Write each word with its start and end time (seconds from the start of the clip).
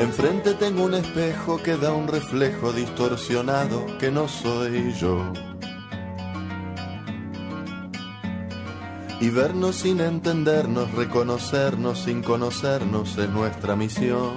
Enfrente 0.00 0.54
tengo 0.54 0.84
un 0.84 0.94
espejo 0.94 1.62
que 1.62 1.76
da 1.76 1.92
un 1.94 2.08
reflejo 2.08 2.72
distorsionado 2.72 3.86
que 3.98 4.10
no 4.10 4.26
soy 4.26 4.92
yo. 4.94 5.32
Y 9.20 9.30
vernos 9.30 9.76
sin 9.76 10.00
entendernos, 10.00 10.92
reconocernos 10.94 12.00
sin 12.00 12.22
conocernos 12.22 13.16
es 13.16 13.28
nuestra 13.28 13.76
misión. 13.76 14.32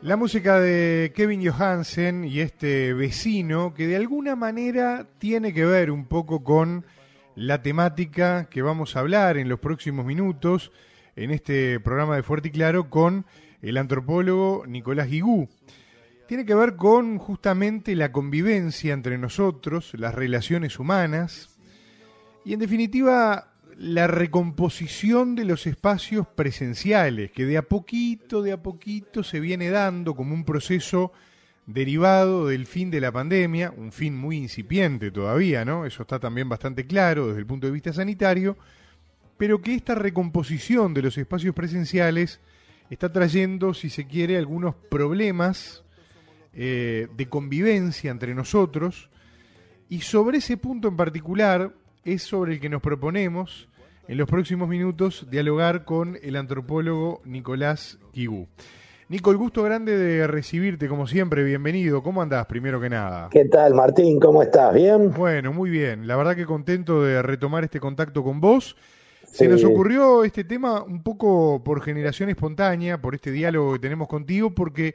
La 0.00 0.16
música 0.16 0.58
de 0.60 1.12
Kevin 1.14 1.46
Johansen 1.46 2.24
y 2.24 2.40
este 2.40 2.94
vecino 2.94 3.74
que 3.74 3.86
de 3.86 3.96
alguna 3.96 4.36
manera 4.36 5.08
tiene 5.18 5.52
que 5.52 5.66
ver 5.66 5.90
un 5.90 6.06
poco 6.06 6.44
con 6.44 6.86
la 7.34 7.60
temática 7.60 8.48
que 8.48 8.62
vamos 8.62 8.96
a 8.96 9.00
hablar 9.00 9.36
en 9.36 9.48
los 9.48 9.60
próximos 9.60 10.06
minutos 10.06 10.72
en 11.16 11.30
este 11.30 11.80
programa 11.80 12.16
de 12.16 12.22
Fuerte 12.22 12.48
y 12.48 12.52
Claro 12.52 12.88
con 12.88 13.26
el 13.68 13.76
antropólogo 13.76 14.64
Nicolás 14.66 15.08
Guigú. 15.08 15.48
Tiene 16.28 16.44
que 16.44 16.54
ver 16.54 16.76
con 16.76 17.18
justamente 17.18 17.94
la 17.94 18.12
convivencia 18.12 18.92
entre 18.92 19.18
nosotros, 19.18 19.92
las 19.94 20.14
relaciones 20.14 20.78
humanas 20.78 21.50
y 22.44 22.52
en 22.52 22.60
definitiva 22.60 23.52
la 23.76 24.06
recomposición 24.06 25.34
de 25.34 25.44
los 25.44 25.66
espacios 25.66 26.26
presenciales 26.26 27.30
que 27.30 27.44
de 27.44 27.58
a 27.58 27.62
poquito, 27.62 28.42
de 28.42 28.52
a 28.52 28.62
poquito 28.62 29.22
se 29.22 29.38
viene 29.38 29.70
dando 29.70 30.14
como 30.14 30.34
un 30.34 30.44
proceso 30.44 31.12
derivado 31.66 32.46
del 32.46 32.66
fin 32.66 32.90
de 32.90 33.00
la 33.00 33.12
pandemia, 33.12 33.72
un 33.76 33.92
fin 33.92 34.16
muy 34.16 34.36
incipiente 34.36 35.10
todavía, 35.10 35.64
¿no? 35.64 35.84
Eso 35.84 36.02
está 36.02 36.18
también 36.18 36.48
bastante 36.48 36.86
claro 36.86 37.26
desde 37.28 37.40
el 37.40 37.46
punto 37.46 37.66
de 37.66 37.72
vista 37.72 37.92
sanitario, 37.92 38.56
pero 39.36 39.60
que 39.60 39.74
esta 39.74 39.94
recomposición 39.94 40.94
de 40.94 41.02
los 41.02 41.18
espacios 41.18 41.54
presenciales 41.54 42.40
está 42.94 43.12
trayendo, 43.12 43.74
si 43.74 43.90
se 43.90 44.06
quiere, 44.06 44.36
algunos 44.36 44.74
problemas 44.74 45.84
eh, 46.54 47.08
de 47.16 47.28
convivencia 47.28 48.10
entre 48.10 48.34
nosotros. 48.34 49.10
Y 49.88 50.00
sobre 50.00 50.38
ese 50.38 50.56
punto 50.56 50.88
en 50.88 50.96
particular 50.96 51.72
es 52.04 52.22
sobre 52.22 52.54
el 52.54 52.60
que 52.60 52.68
nos 52.68 52.82
proponemos 52.82 53.68
en 54.08 54.18
los 54.18 54.28
próximos 54.28 54.68
minutos 54.68 55.26
dialogar 55.30 55.84
con 55.84 56.18
el 56.22 56.36
antropólogo 56.36 57.20
Nicolás 57.24 57.98
Kibú. 58.12 58.46
Nico, 59.08 59.30
el 59.30 59.36
gusto 59.36 59.62
grande 59.62 59.96
de 59.96 60.26
recibirte 60.26 60.88
como 60.88 61.06
siempre, 61.06 61.44
bienvenido. 61.44 62.02
¿Cómo 62.02 62.22
andás 62.22 62.46
primero 62.46 62.80
que 62.80 62.90
nada? 62.90 63.28
¿Qué 63.30 63.44
tal 63.44 63.72
Martín? 63.72 64.18
¿Cómo 64.18 64.42
estás? 64.42 64.74
¿Bien? 64.74 65.12
Bueno, 65.12 65.52
muy 65.52 65.70
bien. 65.70 66.08
La 66.08 66.16
verdad 66.16 66.34
que 66.34 66.44
contento 66.44 67.04
de 67.04 67.22
retomar 67.22 67.62
este 67.62 67.78
contacto 67.78 68.24
con 68.24 68.40
vos 68.40 68.76
se 69.30 69.48
nos 69.48 69.64
ocurrió 69.64 70.24
este 70.24 70.44
tema 70.44 70.82
un 70.82 71.02
poco 71.02 71.62
por 71.62 71.82
generación 71.82 72.28
espontánea, 72.30 73.00
por 73.00 73.14
este 73.14 73.30
diálogo 73.30 73.74
que 73.74 73.78
tenemos 73.80 74.08
contigo, 74.08 74.54
porque 74.54 74.94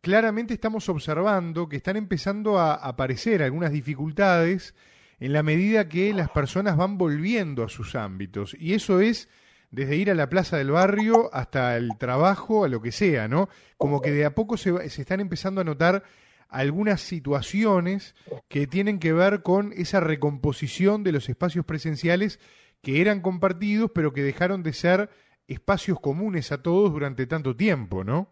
claramente 0.00 0.54
estamos 0.54 0.88
observando 0.88 1.68
que 1.68 1.76
están 1.76 1.96
empezando 1.96 2.58
a 2.58 2.74
aparecer 2.74 3.42
algunas 3.42 3.72
dificultades 3.72 4.74
en 5.18 5.32
la 5.32 5.42
medida 5.42 5.88
que 5.88 6.12
las 6.12 6.30
personas 6.30 6.76
van 6.76 6.98
volviendo 6.98 7.64
a 7.64 7.68
sus 7.68 7.94
ámbitos. 7.94 8.54
Y 8.58 8.74
eso 8.74 9.00
es 9.00 9.28
desde 9.70 9.96
ir 9.96 10.10
a 10.10 10.14
la 10.14 10.28
plaza 10.28 10.56
del 10.56 10.70
barrio 10.70 11.30
hasta 11.32 11.76
el 11.76 11.96
trabajo, 11.98 12.64
a 12.64 12.68
lo 12.68 12.80
que 12.80 12.92
sea, 12.92 13.26
¿no? 13.26 13.48
Como 13.76 14.00
que 14.00 14.12
de 14.12 14.24
a 14.24 14.34
poco 14.34 14.56
se, 14.56 14.88
se 14.88 15.02
están 15.02 15.20
empezando 15.20 15.60
a 15.60 15.64
notar 15.64 16.04
algunas 16.48 17.00
situaciones 17.00 18.14
que 18.48 18.66
tienen 18.68 19.00
que 19.00 19.12
ver 19.12 19.42
con 19.42 19.72
esa 19.72 19.98
recomposición 19.98 21.02
de 21.02 21.12
los 21.12 21.28
espacios 21.28 21.64
presenciales 21.64 22.38
que 22.84 23.00
eran 23.00 23.20
compartidos, 23.20 23.90
pero 23.92 24.12
que 24.12 24.22
dejaron 24.22 24.62
de 24.62 24.72
ser 24.72 25.08
espacios 25.48 25.98
comunes 25.98 26.52
a 26.52 26.62
todos 26.62 26.92
durante 26.92 27.26
tanto 27.26 27.56
tiempo, 27.56 28.04
¿no? 28.04 28.28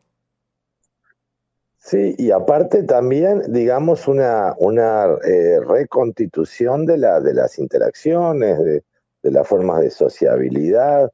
Sí, 1.79 2.15
y 2.17 2.31
aparte 2.31 2.85
también, 2.85 3.43
digamos, 3.49 4.07
una, 4.07 4.55
una 4.59 5.07
eh, 5.25 5.59
reconstitución 5.67 6.87
de, 6.87 6.97
la, 6.99 7.21
de 7.21 7.35
las 7.35 7.59
interacciones, 7.59 8.57
de, 8.63 8.85
las 9.23 9.49
formas 9.49 9.81
de 9.81 9.91
sociabilidad 9.91 11.11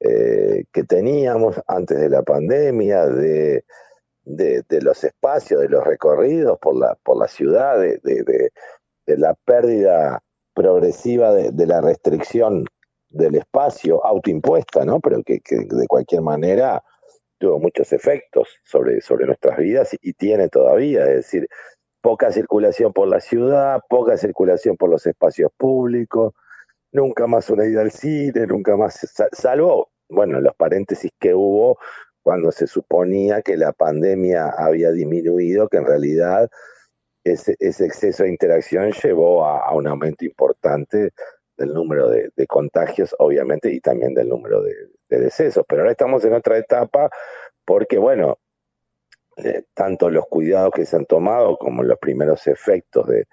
eh, 0.00 0.64
que 0.72 0.82
teníamos 0.82 1.60
antes 1.68 2.00
de 2.00 2.08
la 2.08 2.22
pandemia, 2.22 3.06
de, 3.06 3.64
de, 4.24 4.82
los 4.82 5.04
espacios, 5.04 5.60
de 5.60 5.68
los 5.68 5.84
recorridos 5.84 6.58
por 6.58 6.76
la, 6.76 6.96
por 7.04 7.16
la 7.16 7.28
ciudad, 7.28 7.78
de, 7.78 8.00
de 8.02 9.16
la 9.16 9.34
pérdida 9.34 10.20
progresiva 10.54 11.32
de, 11.32 11.66
la 11.66 11.80
restricción 11.80 12.64
del 13.08 13.36
espacio 13.36 14.04
autoimpuesta, 14.04 14.84
¿no? 14.84 15.00
Pero 15.00 15.22
que, 15.22 15.40
de 15.44 15.86
cualquier 15.86 16.22
manera 16.22 16.82
tuvo 17.38 17.58
muchos 17.58 17.92
efectos 17.92 18.48
sobre, 18.64 19.00
sobre 19.00 19.26
nuestras 19.26 19.58
vidas 19.58 19.96
y, 20.00 20.12
tiene 20.12 20.48
todavía, 20.48 21.02
es 21.06 21.16
decir, 21.16 21.48
poca 22.00 22.32
circulación 22.32 22.92
por 22.92 23.08
la 23.08 23.20
ciudad, 23.20 23.80
poca 23.88 24.16
circulación 24.16 24.76
por 24.76 24.90
los 24.90 25.06
espacios 25.06 25.50
públicos, 25.56 26.34
nunca 26.92 27.26
más 27.26 27.50
una 27.50 27.66
ida 27.66 27.80
al 27.80 27.90
cine, 27.90 28.46
nunca 28.46 28.76
más, 28.76 29.12
salvo, 29.32 29.90
bueno, 30.08 30.40
los 30.40 30.54
paréntesis 30.54 31.10
que 31.18 31.34
hubo 31.34 31.78
cuando 32.22 32.52
se 32.52 32.66
suponía 32.66 33.42
que 33.42 33.56
la 33.56 33.72
pandemia 33.72 34.48
había 34.56 34.92
disminuido, 34.92 35.68
que 35.68 35.78
en 35.78 35.86
realidad 35.86 36.48
ese, 37.24 37.56
exceso 37.60 38.24
de 38.24 38.30
interacción 38.30 38.92
llevó 38.92 39.46
a, 39.46 39.72
un 39.74 39.86
aumento 39.86 40.24
importante 40.24 41.12
del 41.56 41.72
número 41.72 42.08
de, 42.08 42.46
contagios, 42.46 43.14
obviamente, 43.18 43.72
y 43.72 43.80
también 43.80 44.14
del 44.14 44.28
número 44.28 44.62
de, 44.62 44.74
decesos. 45.08 45.64
Pero 45.68 45.82
ahora 45.82 45.92
estamos 45.92 46.24
en 46.24 46.32
otra 46.34 46.56
etapa 46.56 47.10
porque, 47.64 47.98
bueno, 47.98 48.38
eh, 49.36 49.64
tanto 49.74 50.10
los 50.10 50.26
cuidados 50.26 50.72
que 50.74 50.86
se 50.86 50.96
han 50.96 51.06
tomado 51.06 51.56
como 51.58 51.82
los 51.82 51.98
primeros 51.98 52.46
efectos 52.46 53.06
de, 53.06 53.26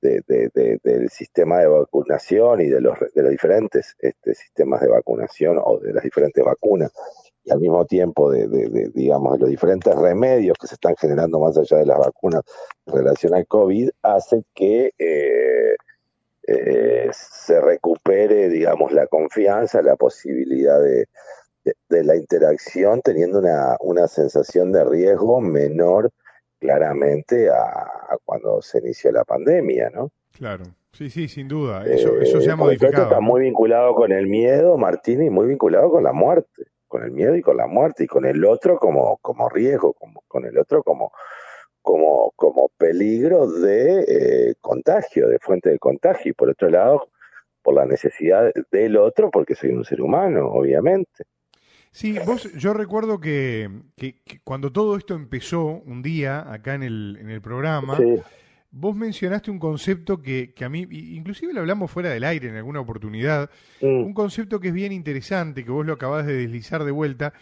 del 0.00 1.08
sistema 1.08 1.60
de 1.60 1.66
vacunación 1.66 2.60
y 2.60 2.68
de 2.68 2.80
los, 2.80 2.98
de 3.14 3.22
los 3.22 3.30
diferentes 3.30 3.96
este, 3.98 4.34
sistemas 4.34 4.82
de 4.82 4.88
vacunación 4.88 5.58
o 5.62 5.78
de 5.78 5.94
las 5.94 6.04
diferentes 6.04 6.44
vacunas 6.44 6.92
y 7.44 7.52
al 7.52 7.60
mismo 7.60 7.84
tiempo 7.84 8.30
de, 8.30 8.90
digamos, 8.94 9.38
los 9.38 9.50
diferentes 9.50 9.94
remedios 9.94 10.56
que 10.58 10.66
se 10.66 10.74
están 10.74 10.96
generando 10.96 11.38
más 11.38 11.56
allá 11.58 11.78
de 11.78 11.86
las 11.86 11.98
vacunas 11.98 12.42
relación 12.86 13.34
al 13.34 13.46
COVID, 13.46 13.90
hace 14.02 14.44
que 14.54 14.92
eh, 14.98 15.76
eh, 16.46 17.08
se 17.12 17.60
recupere, 17.60 18.48
digamos, 18.48 18.92
la 18.92 19.06
confianza, 19.06 19.82
la 19.82 19.96
posibilidad 19.96 20.80
de, 20.80 21.06
la 21.88 22.16
interacción, 22.16 23.00
teniendo 23.00 23.38
una, 23.38 23.76
una 23.80 24.06
sensación 24.06 24.70
de 24.70 24.84
riesgo 24.84 25.40
menor 25.40 26.10
claramente 26.58 27.48
a, 27.48 28.18
cuando 28.24 28.60
se 28.60 28.78
inició 28.78 29.12
la 29.12 29.24
pandemia, 29.24 29.90
¿no? 29.90 30.10
Claro. 30.32 30.64
Sí, 30.92 31.08
sí, 31.08 31.26
sin 31.28 31.48
duda. 31.48 31.84
Eso, 31.86 32.20
eso 32.20 32.40
se 32.40 32.50
ha 32.50 32.52
eh, 32.52 32.56
modificado. 32.56 33.04
Está 33.04 33.20
muy 33.20 33.40
vinculado 33.40 33.94
con 33.94 34.12
el 34.12 34.26
miedo, 34.26 34.76
Martín, 34.76 35.22
y 35.22 35.30
muy 35.30 35.46
vinculado 35.46 35.90
con 35.90 36.04
la 36.04 36.12
muerte 36.12 36.64
con 36.94 37.02
el 37.02 37.10
miedo 37.10 37.34
y 37.34 37.42
con 37.42 37.56
la 37.56 37.66
muerte 37.66 38.04
y 38.04 38.06
con 38.06 38.24
el 38.24 38.44
otro 38.44 38.78
como, 38.78 39.16
como 39.16 39.48
riesgo, 39.48 39.94
como, 39.94 40.22
con 40.28 40.44
el 40.44 40.56
otro 40.56 40.84
como, 40.84 41.10
como, 41.84 42.32
como 42.34 42.70
peligro 42.78 43.46
de 43.46 44.00
eh, 44.08 44.54
contagio, 44.60 45.28
de 45.28 45.38
fuente 45.38 45.68
de 45.68 45.78
contagio. 45.78 46.30
Y 46.30 46.32
por 46.32 46.48
otro 46.48 46.70
lado, 46.70 47.10
por 47.62 47.74
la 47.74 47.84
necesidad 47.84 48.50
del 48.72 48.96
otro, 48.96 49.30
porque 49.30 49.54
soy 49.54 49.70
un 49.70 49.84
ser 49.84 50.00
humano, 50.00 50.48
obviamente. 50.48 51.24
Sí, 51.92 52.18
vos, 52.26 52.52
yo 52.54 52.72
recuerdo 52.72 53.20
que, 53.20 53.68
que, 53.96 54.16
cuando 54.42 54.72
todo 54.72 54.96
esto 54.96 55.14
empezó 55.14 55.64
un 55.66 56.02
día 56.02 56.50
acá 56.52 56.74
en 56.74 56.82
el, 56.82 57.18
en 57.20 57.30
el 57.30 57.40
programa, 57.40 57.96
Vos 58.76 58.96
mencionaste 58.96 59.52
un 59.52 59.60
concepto 59.60 60.20
que, 60.20 60.52
que, 60.52 60.64
a 60.64 60.68
mí, 60.68 60.84
inclusive 60.90 61.52
lo 61.52 61.60
hablamos 61.60 61.92
fuera 61.92 62.10
del 62.10 62.24
aire 62.24 62.48
en 62.48 62.56
alguna 62.56 62.80
oportunidad, 62.80 63.48
mm. 63.80 63.86
un 63.86 64.12
concepto 64.12 64.58
que 64.58 64.68
es 64.68 64.74
bien 64.74 64.90
interesante, 64.90 65.64
que 65.64 65.70
vos 65.70 65.86
lo 65.86 65.92
acabás 65.92 66.26
de 66.26 66.34
deslizar 66.34 66.82
de 66.82 66.90
vuelta, 66.90 67.34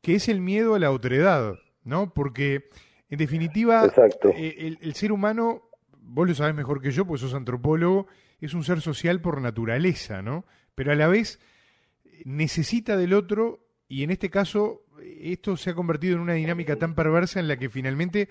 que 0.00 0.14
es 0.14 0.28
el 0.28 0.40
miedo 0.40 0.76
a 0.76 0.78
la 0.78 0.92
otredad, 0.92 1.56
¿no? 1.82 2.14
Porque, 2.14 2.68
en 3.10 3.18
definitiva, 3.18 3.90
eh, 4.36 4.76
el, 4.80 4.94
ser 4.94 5.10
humano, 5.10 5.62
vos 6.00 6.28
lo 6.28 6.34
sabés 6.34 6.54
mejor 6.54 6.80
que 6.80 6.92
yo, 6.92 7.04
pues 7.04 7.20
sos 7.20 7.34
antropólogo, 7.34 8.06
es 8.40 8.54
un 8.54 8.62
ser 8.62 8.80
social 8.80 9.20
por 9.20 9.40
naturaleza, 9.40 10.22
¿no? 10.22 10.44
Pero 10.76 10.92
a 10.92 10.94
la 10.94 11.08
vez 11.08 11.40
necesita 12.24 12.96
del 12.96 13.12
otro 13.12 13.58
y 13.88 14.04
en 14.04 14.10
este 14.10 14.30
caso 14.30 14.82
esto 15.20 15.56
se 15.56 15.70
ha 15.70 15.74
convertido 15.74 16.14
en 16.14 16.20
una 16.20 16.34
dinámica 16.34 16.76
tan 16.76 16.94
perversa 16.94 17.40
en 17.40 17.48
la 17.48 17.56
que 17.56 17.68
finalmente 17.68 18.28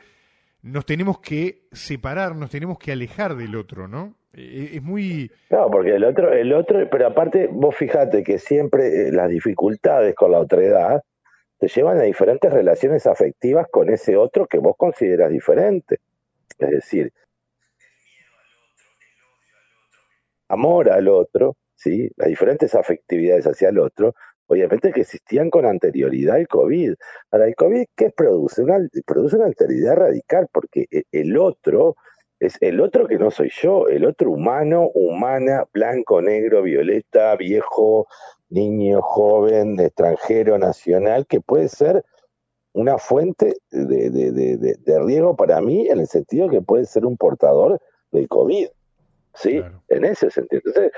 nos 0.61 0.85
tenemos 0.85 1.19
que 1.19 1.67
separar, 1.71 2.35
nos 2.35 2.49
tenemos 2.49 2.79
que 2.79 2.91
alejar 2.93 3.35
del 3.35 3.55
otro, 3.55 3.87
¿no? 3.87 4.15
Es 4.33 4.81
muy... 4.81 5.31
No, 5.49 5.69
porque 5.71 5.95
el 5.95 6.03
otro, 6.03 6.31
el 6.31 6.53
otro, 6.53 6.87
pero 6.89 7.07
aparte 7.07 7.49
vos 7.51 7.75
fijate 7.75 8.23
que 8.23 8.37
siempre 8.37 9.07
eh, 9.07 9.11
las 9.11 9.29
dificultades 9.29 10.15
con 10.15 10.31
la 10.31 10.39
otredad 10.39 11.01
te 11.59 11.67
llevan 11.67 11.99
a 11.99 12.03
diferentes 12.03 12.51
relaciones 12.51 13.05
afectivas 13.05 13.67
con 13.69 13.89
ese 13.89 14.15
otro 14.17 14.47
que 14.47 14.59
vos 14.59 14.75
consideras 14.77 15.29
diferente. 15.29 15.99
Es 16.57 16.69
decir, 16.69 17.13
amor 20.47 20.89
al 20.89 21.07
otro, 21.09 21.57
¿sí? 21.75 22.09
las 22.15 22.29
diferentes 22.29 22.73
afectividades 22.75 23.45
hacia 23.45 23.69
el 23.69 23.79
otro, 23.79 24.15
obviamente 24.47 24.91
que 24.91 25.01
existían 25.01 25.49
con 25.49 25.65
anterioridad 25.65 26.37
al 26.37 26.47
COVID. 26.47 26.95
Ahora, 27.31 27.45
¿el 27.45 27.55
COVID 27.55 27.85
qué 27.95 28.09
produce? 28.09 28.63
Produce 29.05 29.35
una 29.35 29.45
alteridad 29.45 29.95
radical, 29.95 30.47
porque 30.51 30.87
e, 30.89 31.03
el 31.11 31.37
otro 31.37 31.95
es 32.39 32.57
el 32.61 32.79
otro 32.79 33.07
que 33.07 33.17
no 33.17 33.31
soy 33.31 33.49
yo, 33.49 33.87
el 33.87 34.05
otro 34.05 34.31
humano, 34.31 34.89
humana, 34.93 35.65
blanco, 35.73 36.21
negro, 36.21 36.61
violeta, 36.61 37.35
viejo, 37.35 38.07
niño, 38.49 39.01
joven, 39.01 39.79
extranjero, 39.79 40.57
nacional, 40.57 41.27
que 41.27 41.41
puede 41.41 41.67
ser 41.67 42.03
una 42.73 42.97
fuente 42.97 43.55
de, 43.71 44.09
de, 44.09 44.99
riesgo 44.99 45.35
para 45.35 45.59
mí 45.59 45.87
en 45.87 45.99
el 45.99 46.07
sentido 46.07 46.49
que 46.49 46.61
puede 46.61 46.85
ser 46.85 47.05
un 47.05 47.17
portador 47.17 47.81
del 48.11 48.27
COVID. 48.27 48.67
¿sí? 49.33 49.61
En 49.89 50.05
ese 50.05 50.29
sentido. 50.29 50.61
Entonces, 50.65 50.91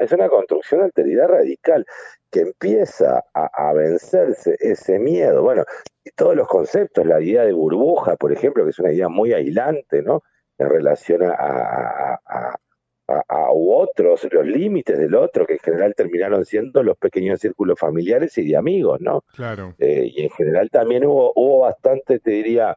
es 0.00 0.12
una 0.12 0.28
construcción 0.28 0.80
de 0.80 0.86
alteridad 0.86 1.28
radical 1.28 1.84
que 2.30 2.40
empieza 2.40 3.24
a, 3.32 3.72
vencerse 3.72 4.56
ese 4.60 4.98
miedo. 4.98 5.42
Bueno, 5.42 5.64
y 6.04 6.10
todos 6.10 6.36
los 6.36 6.48
conceptos, 6.48 7.06
la 7.06 7.20
idea 7.20 7.44
de 7.44 7.52
burbuja, 7.52 8.16
por 8.16 8.32
ejemplo, 8.32 8.64
que 8.64 8.70
es 8.70 8.78
una 8.78 8.92
idea 8.92 9.08
muy 9.08 9.32
aislante, 9.32 10.02
¿no? 10.02 10.22
En 10.58 10.68
relación 10.68 11.22
a, 11.24 12.18
a, 12.26 13.52
u 13.52 13.72
otros, 13.72 14.26
los 14.30 14.46
límites 14.46 14.98
del 14.98 15.14
otro, 15.14 15.46
que 15.46 15.54
en 15.54 15.58
general 15.60 15.94
terminaron 15.96 16.44
siendo 16.44 16.82
los 16.82 16.98
pequeños 16.98 17.40
círculos 17.40 17.78
familiares 17.78 18.36
y 18.36 18.48
de 18.48 18.56
amigos, 18.56 19.00
¿no? 19.00 19.24
Claro. 19.34 19.74
Eh, 19.78 20.10
y 20.14 20.22
en 20.24 20.30
general 20.30 20.68
también 20.70 21.06
hubo, 21.06 21.32
hubo 21.34 21.60
bastante, 21.60 22.18
te 22.18 22.30
diría, 22.30 22.76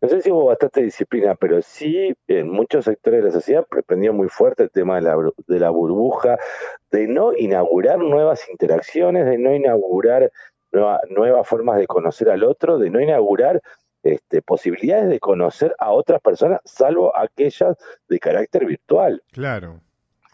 no 0.00 0.08
sé 0.08 0.22
si 0.22 0.30
hubo 0.30 0.46
bastante 0.46 0.82
disciplina, 0.82 1.34
pero 1.34 1.60
sí 1.60 2.14
en 2.26 2.48
muchos 2.48 2.86
sectores 2.86 3.20
de 3.20 3.26
la 3.26 3.32
sociedad 3.32 3.66
prendió 3.86 4.12
muy 4.14 4.28
fuerte 4.28 4.62
el 4.62 4.70
tema 4.70 4.96
de 4.96 5.02
la, 5.02 5.16
de 5.46 5.60
la 5.60 5.70
burbuja, 5.70 6.38
de 6.90 7.06
no 7.06 7.36
inaugurar 7.36 7.98
nuevas 7.98 8.48
interacciones, 8.48 9.26
de 9.26 9.38
no 9.38 9.54
inaugurar 9.54 10.32
nuevas 11.10 11.46
formas 11.46 11.78
de 11.78 11.86
conocer 11.86 12.30
al 12.30 12.44
otro, 12.44 12.78
de 12.78 12.90
no 12.90 13.00
inaugurar 13.00 13.60
este, 14.02 14.42
posibilidades 14.42 15.08
de 15.08 15.20
conocer 15.20 15.74
a 15.78 15.90
otras 15.90 16.20
personas, 16.20 16.60
salvo 16.64 17.16
aquellas 17.16 17.76
de 18.08 18.18
carácter 18.18 18.66
virtual. 18.66 19.22
Claro, 19.32 19.80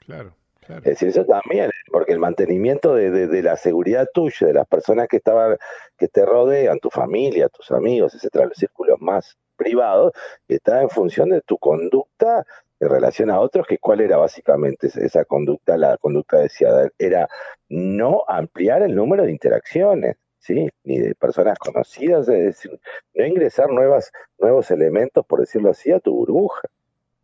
claro. 0.04 0.34
Claro. 0.60 0.80
Es 0.80 0.98
decir, 0.98 1.08
eso 1.10 1.24
también, 1.24 1.70
porque 1.92 2.12
el 2.12 2.18
mantenimiento 2.18 2.92
de, 2.92 3.28
de, 3.28 3.42
la 3.42 3.56
seguridad 3.56 4.08
tuya, 4.12 4.48
de 4.48 4.52
las 4.52 4.66
personas 4.66 5.06
que 5.06 5.18
estaban, 5.18 5.56
que 5.96 6.08
te 6.08 6.26
rodean, 6.26 6.80
tu 6.80 6.90
familia, 6.90 7.48
tus 7.48 7.70
amigos, 7.70 8.16
etcétera, 8.16 8.46
los 8.46 8.56
círculos 8.56 9.00
más 9.00 9.38
privados, 9.56 10.12
está 10.48 10.82
en 10.82 10.90
función 10.90 11.28
de 11.28 11.40
tu 11.42 11.56
conducta 11.58 12.44
en 12.80 12.88
relación 12.88 13.30
a 13.30 13.40
otros, 13.40 13.66
que 13.66 13.78
cuál 13.78 14.00
era 14.00 14.16
básicamente 14.16 14.88
esa 14.88 15.24
conducta, 15.24 15.76
la 15.76 15.96
conducta 15.98 16.38
decía, 16.38 16.68
era 16.98 17.28
no 17.68 18.24
ampliar 18.28 18.82
el 18.82 18.94
número 18.94 19.24
de 19.24 19.32
interacciones. 19.32 20.16
¿Sí? 20.38 20.68
ni 20.84 20.98
de 20.98 21.14
personas 21.14 21.58
conocidas, 21.58 22.28
es 22.28 22.44
decir, 22.44 22.78
no 23.14 23.26
ingresar 23.26 23.70
nuevas, 23.70 24.12
nuevos 24.38 24.70
elementos, 24.70 25.24
por 25.26 25.40
decirlo 25.40 25.70
así, 25.70 25.92
a 25.92 26.00
tu 26.00 26.14
burbuja. 26.14 26.68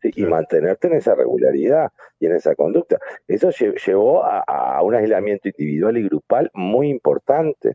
y 0.02 0.24
mantenerte 0.24 0.88
en 0.88 0.94
esa 0.94 1.14
regularidad 1.14 1.92
y 2.18 2.26
en 2.26 2.34
esa 2.34 2.56
conducta. 2.56 2.98
Eso 3.28 3.50
llevó 3.50 4.24
a, 4.24 4.82
un 4.82 4.96
aislamiento 4.96 5.48
individual 5.48 5.96
y 5.96 6.02
grupal 6.02 6.50
muy 6.54 6.88
importante, 6.88 7.74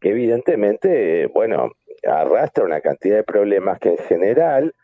que 0.00 0.10
evidentemente, 0.10 1.26
bueno, 1.28 1.70
arrastra 2.02 2.64
una 2.64 2.80
cantidad 2.80 3.16
de 3.16 3.22
problemas 3.22 3.78
que 3.78 3.90
en 3.90 3.98
general 3.98 4.74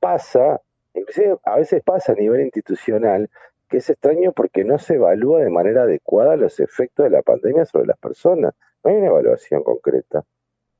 pasa, 0.00 0.60
inclusive 0.92 1.36
a 1.44 1.56
veces 1.56 1.82
pasa 1.84 2.12
a 2.12 2.16
nivel 2.16 2.40
institucional, 2.40 3.30
que 3.68 3.78
es 3.78 3.90
extraño 3.90 4.32
porque 4.32 4.64
no 4.64 4.78
se 4.78 4.94
evalúa 4.94 5.40
de 5.40 5.50
manera 5.50 5.82
adecuada 5.82 6.36
los 6.36 6.60
efectos 6.60 7.04
de 7.04 7.10
la 7.10 7.22
pandemia 7.22 7.64
sobre 7.64 7.86
las 7.86 7.98
personas. 7.98 8.54
No 8.82 8.90
hay 8.90 8.96
una 8.96 9.06
evaluación 9.06 9.62
concreta 9.62 10.24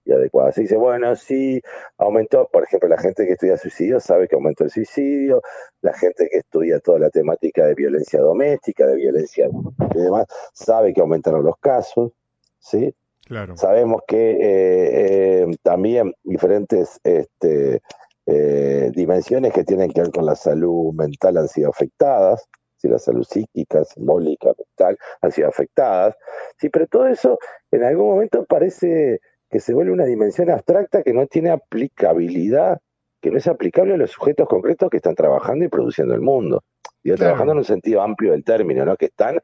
y 0.05 0.13
adecuada. 0.13 0.53
Se 0.53 0.63
dice, 0.63 0.77
bueno, 0.77 1.17
sí, 1.17 1.61
aumentó, 1.97 2.49
por 2.53 2.65
ejemplo, 2.65 2.89
la 2.89 2.99
gente 2.99 3.27
que 3.27 3.33
estudia 3.33 3.57
suicidio 3.57 4.01
sabe 4.01 4.29
que 4.29 4.37
aumentó 4.37 4.65
el 4.65 4.71
suicidio, 4.71 5.41
la 5.81 5.95
gente 5.95 6.29
que 6.31 6.39
estudia 6.39 6.79
toda 6.81 6.99
la 6.99 7.11
temática 7.11 7.67
de 7.67 7.75
violencia 7.75 8.21
doméstica, 8.21 8.87
de 8.87 8.97
violencia 8.97 9.49
y 9.95 9.99
demás, 9.99 10.27
sabe 10.53 10.93
que 10.93 11.01
aumentaron 11.01 11.43
los 11.43 11.57
casos, 11.59 12.13
¿sí? 12.59 12.95
Claro. 13.27 13.57
Sabemos 13.57 14.03
que 14.07 14.33
eh, 14.33 15.43
eh, 15.43 15.47
también 15.63 16.13
diferentes 16.25 17.01
este, 17.05 17.81
eh, 18.27 18.91
dimensiones 18.95 19.53
que 19.53 19.65
tienen 19.65 19.91
que 19.91 20.03
ver 20.03 20.11
con 20.11 20.27
la 20.27 20.35
salud 20.35 20.93
mental 20.95 21.39
han 21.39 21.49
sido 21.49 21.71
afectadas, 21.71 22.47
si 22.85 22.91
la 22.91 22.99
salud 22.99 23.25
psíquica, 23.25 23.83
simbólica, 23.85 24.51
mental, 24.59 24.99
han 25.23 25.33
sido 25.33 25.49
afectadas. 25.49 26.17
Sí, 26.59 26.69
pero 26.69 26.87
todo 26.87 27.07
eso 27.07 27.39
en 27.71 27.83
algún 27.83 28.09
momento 28.09 28.45
parece 28.45 29.21
que 29.51 29.61
se 29.61 29.73
vuelve 29.73 29.93
una 29.93 30.05
dimensión 30.05 30.51
abstracta 30.51 31.03
que 31.03 31.15
no 31.15 31.27
tiene 31.27 31.51
aplicabilidad, 31.51 32.81
que 33.23 33.31
no 33.31 33.39
es 33.39 33.47
aplicable 33.47 33.95
a 33.95 33.97
los 33.97 34.11
sujetos 34.11 34.47
concretos 34.49 34.91
que 34.91 34.99
están 34.99 35.15
trabajando 35.15 35.65
y 35.65 35.69
produciendo 35.69 36.15
el 36.15 36.21
mundo. 36.21 36.63
Digo, 37.03 37.17
trabajando 37.17 37.53
en 37.53 37.59
un 37.59 37.65
sentido 37.65 38.03
amplio 38.03 38.33
del 38.33 38.45
término, 38.45 38.85
¿no? 38.85 38.97
Que 38.97 39.07
están, 39.07 39.41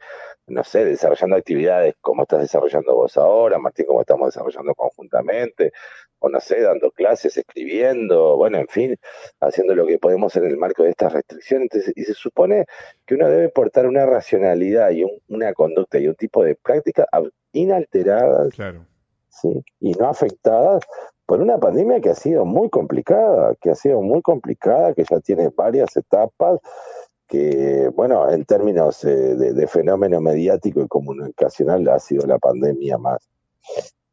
no 0.47 0.65
sé, 0.65 0.85
desarrollando 0.85 1.37
actividades 1.37 1.95
como 2.01 2.23
estás 2.23 2.41
desarrollando 2.41 2.95
vos 2.95 3.17
ahora, 3.17 3.59
Martín, 3.59 3.87
como 3.87 4.01
estamos 4.01 4.29
desarrollando 4.29 4.75
conjuntamente, 4.75 5.73
o 6.19 6.29
no 6.29 6.41
sé, 6.41 6.61
dando 6.61 6.91
clases, 6.91 7.37
escribiendo, 7.37 8.37
bueno, 8.37 8.59
en 8.59 8.69
fin, 8.69 8.97
haciendo 9.41 9.75
lo 9.75 9.87
que 9.87 9.99
podemos 9.99 10.35
en 10.37 10.47
el 10.47 10.57
marco 10.57 10.83
de 10.83 10.91
estas 10.91 11.13
restricciones. 11.13 11.69
y 11.95 12.03
se 12.05 12.15
supone 12.15 12.67
que 13.07 13.15
uno 13.15 13.29
debe 13.29 13.49
portar 13.49 13.87
una 13.87 14.07
racionalidad 14.07 14.91
y 14.91 15.05
una 15.29 15.53
conducta 15.55 15.99
y 15.99 16.09
un 16.09 16.15
tipo 16.15 16.45
de 16.45 16.57
práctica 16.57 17.07
inalteradas 17.53 18.53
claro. 18.55 18.87
¿sí? 19.29 19.65
y 19.81 19.93
no 19.93 20.09
afectadas 20.09 20.85
por 21.31 21.41
una 21.41 21.59
pandemia 21.59 22.01
que 22.01 22.11
ha 22.11 22.15
sido 22.15 22.45
muy 22.45 22.69
complicada, 22.71 23.55
que 23.61 23.71
ha 23.71 23.75
sido 23.77 24.03
muy 24.03 24.21
complicada, 24.21 24.95
que 24.95 25.05
ya 25.09 25.21
tiene 25.21 25.49
varias 25.55 25.97
etapas 25.97 26.59
que, 27.31 27.89
bueno, 27.95 28.29
en 28.29 28.45
términos 28.45 29.05
eh, 29.05 29.37
de, 29.37 29.67
fenómeno 29.69 30.21
mediático 30.21 30.83
y 30.83 30.89
comunicacional 30.89 31.89
ha 31.89 32.01
sido 32.01 32.27
la 32.27 32.39
pandemia 32.39 32.99
más, 32.99 33.31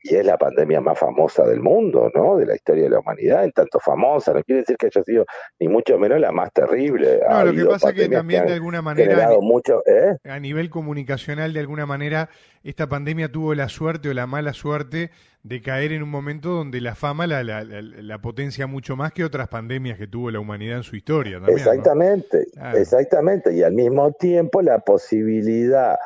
y 0.04 0.16
es 0.16 0.26
la 0.26 0.38
pandemia 0.38 0.80
más 0.80 0.98
famosa 0.98 1.46
del 1.46 1.60
mundo, 1.60 2.12
¿no? 2.14 2.38
De 2.38 2.46
la 2.46 2.56
historia 2.56 2.84
de 2.84 2.90
la 2.92 3.00
humanidad, 3.00 3.44
en 3.44 3.52
tanto 3.52 3.80
famosa, 3.80 4.34
no 4.34 4.44
quiere 4.44 4.62
decir 4.62 4.78
que 4.78 4.88
haya 4.88 5.04
sido 5.04 5.26
ni 5.60 5.68
mucho 5.68 5.98
menos 5.98 6.20
la 6.20 6.32
más 6.32 6.52
terrible. 6.54 7.20
No, 7.28 7.46
lo 7.46 7.54
que 7.54 7.66
pasa 7.66 7.90
es 7.90 7.96
que 7.96 8.10
también 8.10 8.46
de 8.46 8.54
alguna 8.54 8.82
manera, 8.82 9.30
mucho, 9.42 9.82
¿eh? 9.86 10.18
a 10.24 10.40
nivel 10.40 10.70
comunicacional, 10.70 11.54
de 11.54 11.60
alguna 11.60 11.86
manera, 11.86 12.30
esta 12.64 12.88
pandemia 12.88 13.32
tuvo 13.32 13.56
la 13.56 13.70
suerte 13.70 14.10
o 14.10 14.14
la 14.14 14.28
mala 14.28 14.54
suerte 14.54 15.12
de 15.44 15.62
caer 15.62 15.94
en 15.94 16.04
un 16.04 16.10
momento 16.10 16.50
donde 16.50 16.82
la 16.82 16.94
fama 16.94 17.26
la, 17.26 17.44
la, 17.44 17.64
la, 17.64 18.22
potencia 18.22 18.68
mucho 18.68 18.96
más 18.96 19.14
que 19.14 19.24
otras 19.24 19.48
pandemias 19.48 19.98
que 19.98 20.08
tuvo 20.08 20.30
la 20.30 20.40
humanidad 20.40 20.78
en 20.78 20.84
su 20.84 20.96
historia. 20.96 21.40
exactamente, 21.48 22.46
exactamente, 22.76 23.54
y 23.54 23.64
al 23.64 23.74
mismo 23.74 24.12
tiempo 24.12 24.62
la 24.62 24.80
posibilidad, 24.80 25.98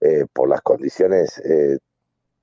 eh, 0.00 0.26
por 0.32 0.48
las 0.48 0.60
condiciones 0.60 1.38
eh, 1.38 1.78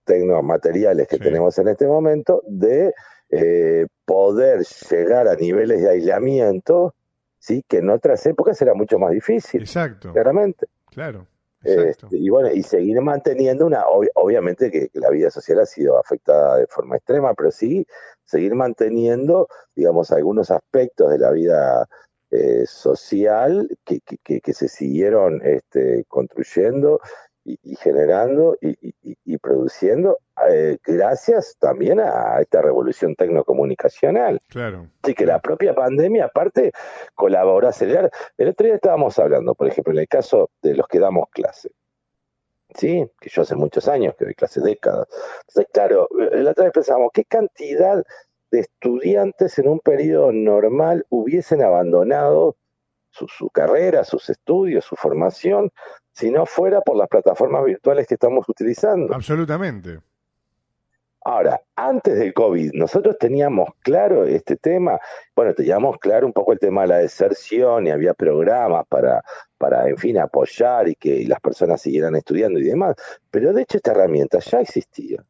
tecnomateriales 0.06 1.08
que 1.08 1.18
tenemos 1.18 1.58
en 1.60 1.68
este 1.68 1.88
momento, 1.88 2.44
de 2.48 2.94
eh, 3.30 3.88
poder 4.06 4.66
llegar 4.90 5.28
a 5.28 5.36
niveles 5.36 5.82
de 5.82 5.90
aislamiento, 5.90 6.96
sí, 7.40 7.64
que 7.68 7.78
en 7.78 7.90
otras 7.90 8.26
épocas 8.26 8.62
era 8.62 8.74
mucho 8.74 9.00
más 9.00 9.12
difícil. 9.12 9.62
Exacto. 9.62 10.14
Claramente. 10.14 10.68
Claro. 10.92 11.28
Este, 11.64 12.06
y 12.12 12.30
bueno, 12.30 12.52
y 12.52 12.62
seguir 12.62 13.02
manteniendo 13.02 13.66
una, 13.66 13.86
obviamente 14.14 14.70
que 14.70 14.92
la 14.94 15.10
vida 15.10 15.32
social 15.32 15.60
ha 15.60 15.66
sido 15.66 15.98
afectada 15.98 16.58
de 16.58 16.68
forma 16.68 16.98
extrema, 16.98 17.34
pero 17.34 17.50
sí 17.50 17.88
seguir 18.24 18.54
manteniendo, 18.54 19.48
digamos, 19.76 20.12
algunos 20.12 20.52
aspectos 20.52 21.10
de 21.10 21.18
la 21.18 21.32
vida 21.32 21.88
eh, 22.30 22.66
social 22.68 23.68
que, 23.84 24.00
que, 24.02 24.42
que, 24.42 24.54
se 24.54 24.68
siguieron 24.68 25.42
este, 25.44 26.06
construyendo 26.08 27.00
y, 27.46 27.76
generando 27.76 28.58
y, 28.60 29.38
produciendo 29.38 30.18
eh, 30.50 30.80
gracias 30.84 31.56
también 31.60 32.00
a 32.00 32.42
esta 32.42 32.62
revolución 32.62 33.16
tecnocomunicacional. 33.16 34.42
Claro. 34.50 34.88
Así 35.04 35.14
que 35.14 35.26
la 35.26 35.40
propia 35.40 35.76
pandemia, 35.76 36.26
aparte, 36.26 36.72
colaboró 37.14 37.68
a 37.68 37.70
acelerar. 37.70 38.12
El 38.38 38.50
otro 38.50 38.66
día 38.66 38.76
estábamos 38.76 39.20
hablando, 39.20 39.54
por 39.54 39.68
ejemplo, 39.68 39.94
en 39.94 40.00
el 40.00 40.08
caso 40.08 40.50
de 40.64 40.76
los 40.76 40.88
que 40.88 41.00
damos 41.00 41.30
clase. 41.30 41.70
¿Sí? 42.74 43.06
Que 43.22 43.30
yo 43.30 43.44
hace 43.44 43.56
muchos 43.56 43.88
años 43.88 44.16
que 44.18 44.26
doy 44.26 44.34
clase, 44.34 44.60
décadas. 44.60 45.08
Entonces, 45.48 45.68
claro, 45.72 46.10
eh, 46.20 46.42
la 46.42 46.52
otra 46.52 46.66
vez 46.66 46.74
pensábamos, 46.74 47.12
¿qué 47.14 47.24
cantidad 47.24 48.04
de 48.52 48.60
estudiantes 48.60 49.60
en 49.60 49.68
un 49.68 49.80
periodo 49.80 50.32
normal 50.32 51.06
hubiesen 51.10 51.62
abandonado 51.62 52.58
su, 53.12 53.28
su, 53.28 53.50
carrera, 53.50 54.04
sus 54.04 54.30
estudios, 54.30 54.84
su 54.84 54.96
formación, 54.96 55.72
si 56.16 56.32
no 56.32 56.46
fuera 56.46 56.82
por 56.82 56.96
las 56.96 57.10
plataformas 57.10 57.66
virtuales 57.66 58.08
que 58.08 58.14
estamos 58.14 58.48
utilizando. 58.48 59.14
Absolutamente. 59.14 60.00
Ahora, 61.28 61.60
antes 61.76 62.18
del 62.20 62.34
COVID, 62.34 62.72
nosotros 62.74 63.18
teníamos 63.20 63.70
claro 63.82 64.26
este 64.26 64.56
tema, 64.56 65.00
bueno, 65.36 65.54
teníamos 65.54 65.98
claro 65.98 66.26
un 66.26 66.34
poco 66.34 66.54
el 66.54 66.60
tema 66.60 66.84
de 66.84 66.88
la 66.88 66.98
deserción 67.00 67.88
y 67.88 67.90
había 67.90 68.14
programas 68.14 68.86
para, 68.88 69.24
para 69.58 69.90
en 69.90 69.98
fin, 69.98 70.20
apoyar 70.20 70.88
y 70.88 70.96
que 70.96 71.26
las 71.28 71.42
personas 71.42 71.82
siguieran 71.82 72.16
estudiando 72.16 72.60
y 72.60 72.66
demás, 72.66 72.96
pero 73.32 73.52
de 73.54 73.64
hecho 73.64 73.78
esta 73.78 73.92
herramienta 73.92 74.40
ya 74.40 74.62
existía. 74.62 75.26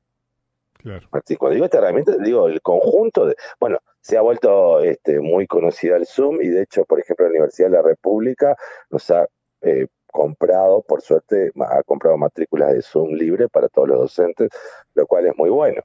Claro. 0.74 1.08
cuando 1.10 1.56
digo 1.56 1.66
esta 1.66 1.80
herramienta, 1.80 2.16
digo 2.18 2.48
el 2.48 2.62
conjunto 2.62 3.26
de, 3.26 3.36
bueno, 3.60 3.80
se 4.02 4.18
ha 4.18 4.22
vuelto 4.22 4.82
este, 4.82 5.20
muy 5.20 5.48
conocida 5.48 5.96
el 5.96 6.06
Zoom 6.06 6.42
y 6.42 6.50
de 6.50 6.62
hecho, 6.62 6.86
por 6.86 7.00
ejemplo, 7.00 7.26
la 7.26 7.32
Universidad 7.32 7.70
de 7.70 7.78
la 7.78 7.82
República 7.82 8.56
nos 8.92 9.10
ha 9.10 9.26
eh, 9.62 9.88
comprado, 10.16 10.82
por 10.82 11.02
suerte, 11.02 11.52
ha 11.60 11.84
comprado 11.84 12.18
matrículas 12.18 12.74
de 12.74 12.82
Zoom 12.82 13.16
libre 13.16 13.50
para 13.50 13.68
todos 13.68 13.90
los 13.90 14.00
docentes, 14.00 14.50
lo 14.94 15.06
cual 15.06 15.28
es 15.28 15.36
muy 15.36 15.50
bueno. 15.50 15.82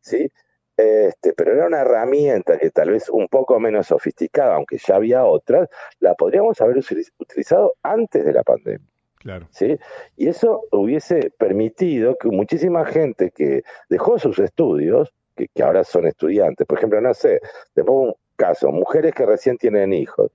¿sí? 0.00 0.30
Este, 0.76 1.32
pero 1.32 1.54
era 1.54 1.66
una 1.66 1.80
herramienta 1.80 2.56
que 2.56 2.70
tal 2.70 2.90
vez 2.90 3.08
un 3.08 3.26
poco 3.26 3.58
menos 3.58 3.88
sofisticada, 3.88 4.54
aunque 4.54 4.78
ya 4.78 4.94
había 4.94 5.24
otras, 5.24 5.68
la 5.98 6.14
podríamos 6.14 6.60
haber 6.60 6.78
utilizado 7.18 7.74
antes 7.82 8.24
de 8.24 8.32
la 8.32 8.44
pandemia. 8.44 8.86
Claro. 9.16 9.48
¿sí? 9.50 9.76
Y 10.16 10.28
eso 10.28 10.62
hubiese 10.70 11.32
permitido 11.36 12.16
que 12.16 12.28
muchísima 12.28 12.84
gente 12.84 13.32
que 13.32 13.64
dejó 13.88 14.20
sus 14.20 14.38
estudios, 14.38 15.12
que, 15.34 15.48
ahora 15.64 15.82
son 15.82 16.06
estudiantes, 16.06 16.64
por 16.64 16.78
ejemplo, 16.78 17.00
no 17.00 17.12
sé, 17.12 17.40
un 17.74 18.14
caso, 18.36 18.70
mujeres 18.70 19.14
que 19.14 19.26
recién 19.26 19.56
tienen 19.56 19.92
hijos, 19.92 20.30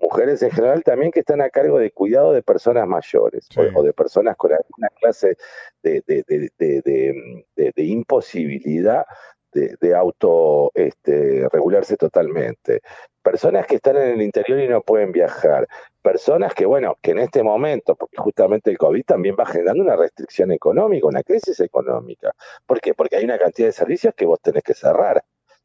mujeres 0.00 0.42
en 0.42 0.50
general 0.50 0.82
también 0.82 1.10
que 1.10 1.20
están 1.20 1.40
a 1.40 1.50
cargo 1.50 1.78
de 1.78 1.90
cuidado 1.90 2.32
de 2.32 2.42
personas 2.42 2.86
mayores 2.86 3.48
o, 3.74 3.82
de 3.82 3.92
personas 3.92 4.36
con 4.36 4.52
alguna 4.52 4.88
clase 5.00 5.36
de, 5.82 6.02
de, 6.06 7.84
imposibilidad 7.84 9.04
de, 9.52 9.94
auto 9.94 10.72
este, 10.74 11.48
regularse 11.50 11.96
totalmente. 11.96 12.80
Personas 13.22 13.66
que 13.66 13.76
están 13.76 13.96
en 13.96 14.08
el 14.08 14.22
interior 14.22 14.60
y 14.60 14.68
no 14.68 14.82
pueden 14.82 15.12
viajar. 15.12 15.66
Personas 16.02 16.52
que, 16.54 16.66
bueno, 16.66 16.98
que 17.00 17.12
en 17.12 17.20
este 17.20 17.42
momento, 17.42 17.94
porque 17.94 18.16
justamente 18.18 18.70
el 18.70 18.78
COVID 18.78 19.04
también 19.04 19.36
va 19.38 19.46
generando 19.46 19.82
una 19.82 19.96
restricción 19.96 20.52
económica, 20.52 21.06
una 21.06 21.22
crisis 21.22 21.58
económica. 21.60 22.32
¿Por 22.66 22.80
qué? 22.80 22.92
Porque 22.92 23.16
hay 23.16 23.24
una 23.24 23.38
cantidad 23.38 23.68
de 23.68 23.72
servicios 23.72 24.14
que 24.14 24.26
vos 24.26 24.40
tenés 24.42 24.62
que 24.62 24.74
cerrar 24.74 25.24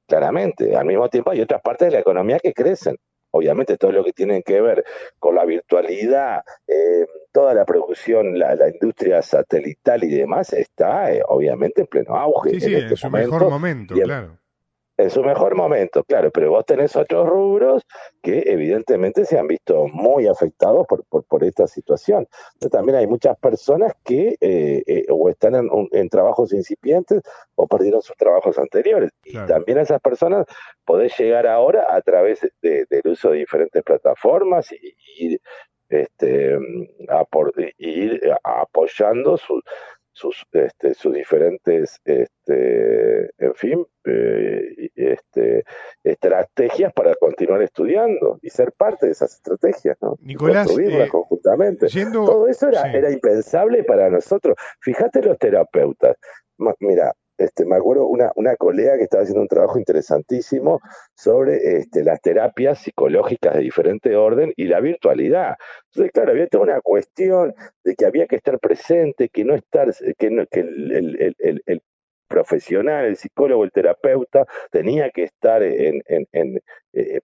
claramente. 0.09 0.75
Al 0.75 0.85
mismo 0.85 1.07
tiempo 1.07 1.31
hay 1.31 1.41
otras 1.41 1.61
partes 1.61 1.87
de 1.87 1.93
la 1.93 1.99
economía 1.99 2.39
que 2.39 2.53
crecen. 2.53 2.97
Obviamente 3.31 3.77
todo 3.77 3.91
lo 3.91 4.03
que 4.03 4.11
tiene 4.11 4.41
que 4.41 4.59
ver 4.59 4.83
con 5.19 5.35
la 5.35 5.45
virtualidad, 5.45 6.41
eh, 6.67 7.05
toda 7.31 7.53
la 7.53 7.63
producción, 7.63 8.39
la, 8.39 8.57
industria 8.67 9.21
satelital 9.21 10.03
y 10.03 10.09
demás 10.09 10.51
está 10.51 11.13
eh, 11.13 11.21
obviamente 11.27 11.81
en 11.81 11.87
pleno 11.87 12.15
auge. 12.15 12.49
Sí, 12.49 12.59
sí, 12.61 12.73
en, 12.73 12.83
este 12.83 12.95
su 12.95 13.09
mejor 13.11 13.47
momento, 13.47 13.93
claro 13.93 14.38
en 14.99 15.09
su 15.09 15.23
mejor 15.23 15.55
momento, 15.55 16.03
claro, 16.03 16.29
pero 16.29 16.51
vos 16.51 16.65
tenés 16.65 16.93
otros 16.97 17.25
rubros 17.25 17.83
que 18.21 18.43
evidentemente 18.45 19.23
se 19.23 19.39
han 19.39 19.47
visto 19.47 19.87
muy 19.87 20.27
afectados 20.27 20.85
por, 20.87 21.05
por, 21.05 21.43
esta 21.45 21.67
situación. 21.67 22.27
también 22.69 22.97
hay 22.97 23.07
muchas 23.07 23.37
personas 23.39 23.93
que 24.03 24.35
eh, 24.41 24.83
eh, 24.85 25.05
o 25.09 25.29
están 25.29 25.55
en, 25.55 26.09
trabajos 26.09 26.51
incipientes 26.51 27.21
o 27.55 27.65
perdieron 27.65 28.01
sus 28.01 28.17
trabajos 28.17 28.59
anteriores. 28.59 29.11
Y 29.23 29.37
también 29.47 29.77
a 29.77 29.83
esas 29.83 30.01
personas 30.01 30.45
podés 30.83 31.17
llegar 31.17 31.47
ahora 31.47 31.95
a 31.95 32.01
través 32.01 32.41
del 32.61 33.01
uso 33.05 33.31
de 33.31 33.37
diferentes 33.37 33.81
plataformas 33.83 34.69
y, 34.73 34.95
ir 35.17 35.39
este, 35.87 36.57
ir 37.77 38.21
apoyando 38.43 39.37
sus 39.37 39.63
sus, 40.11 40.45
este, 40.51 40.93
sus 40.93 41.13
diferentes, 41.13 41.99
este, 42.03 43.29
en 43.37 43.55
fin, 43.55 43.85
eh, 44.05 44.89
este, 44.95 45.63
estrategias 46.03 46.91
para 46.93 47.15
continuar 47.15 47.61
estudiando 47.61 48.39
y 48.41 48.49
ser 48.49 48.73
parte 48.73 49.05
de 49.05 49.11
esas 49.13 49.33
estrategias, 49.35 49.97
¿no? 50.01 50.15
Nicolás, 50.21 50.69
eh, 50.77 51.07
conjuntamente. 51.09 51.87
Todo 52.11 52.47
eso 52.47 52.67
era, 52.67 52.91
era 52.91 53.11
impensable 53.11 53.83
para 53.83 54.09
nosotros. 54.09 54.55
Fíjate 54.81 55.21
los 55.21 55.37
terapeutas. 55.37 56.17
Mira, 56.79 57.13
este, 57.39 57.65
me 57.65 57.77
acuerdo 57.77 58.05
una, 58.05 58.31
una 58.35 58.55
colega 58.57 58.97
que 58.97 59.03
estaba 59.03 59.23
haciendo 59.23 59.41
un 59.41 59.47
trabajo 59.47 59.79
interesantísimo 59.79 60.81
sobre 61.15 61.77
este, 61.77 62.03
las 62.03 62.21
terapias 62.21 62.79
psicológicas 62.79 63.53
de 63.55 63.61
diferente 63.61 64.15
orden 64.17 64.51
y 64.57 64.65
la 64.65 64.81
virtualidad. 64.81 65.55
Entonces, 65.85 66.11
claro, 66.11 66.31
había 66.31 66.47
toda 66.47 66.65
una 66.65 66.81
cuestión 66.81 67.55
de 67.85 67.95
que 67.95 68.05
había 68.05 68.27
que 68.27 68.35
estar 68.35 68.59
presente, 68.59 69.29
que 69.29 69.45
no 69.45 69.55
estar, 69.55 69.93
que, 70.17 70.47
que 70.51 70.59
el, 70.59 71.81
profesional, 72.27 73.05
el 73.05 73.15
psicólogo, 73.15 73.63
el 73.63 73.71
terapeuta, 73.71 74.45
tenía 74.69 75.09
que 75.09 75.23
estar 75.23 75.63
eh, 75.63 76.01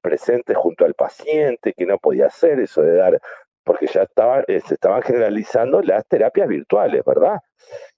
presente 0.01 0.55
junto 0.55 0.85
al 0.85 0.93
paciente, 0.95 1.73
que 1.73 1.85
no 1.85 1.97
podía 1.99 2.27
hacer 2.27 2.59
eso 2.59 2.81
de 2.81 2.95
dar 2.95 3.21
porque 3.65 3.87
ya 3.87 4.03
estaba, 4.03 4.41
eh, 4.47 4.61
se 4.61 4.75
estaban 4.75 5.01
generalizando 5.01 5.81
las 5.81 6.05
terapias 6.07 6.47
virtuales, 6.47 7.03
¿verdad? 7.05 7.39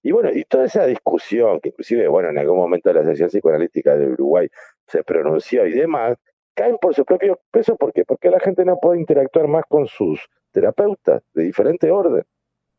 Y 0.02 0.12
bueno, 0.12 0.30
y 0.32 0.44
toda 0.44 0.64
esa 0.64 0.86
discusión, 0.86 1.60
que 1.60 1.68
inclusive, 1.68 2.08
bueno, 2.08 2.30
en 2.30 2.38
algún 2.38 2.56
momento 2.56 2.92
la 2.92 3.00
Asociación 3.00 3.28
Psicoanalítica 3.28 3.96
de 3.96 4.08
Uruguay 4.08 4.48
se 4.86 5.04
pronunció 5.04 5.66
y 5.66 5.72
demás, 5.72 6.16
caen 6.54 6.78
por 6.78 6.94
su 6.94 7.04
propio 7.04 7.38
peso, 7.52 7.76
¿por 7.76 7.92
qué? 7.92 8.04
Porque 8.04 8.30
la 8.30 8.40
gente 8.40 8.64
no 8.64 8.78
puede 8.80 8.98
interactuar 8.98 9.46
más 9.46 9.64
con 9.68 9.86
sus 9.86 10.26
terapeutas 10.52 11.22
de 11.34 11.44
diferente 11.44 11.90
orden. 11.90 12.24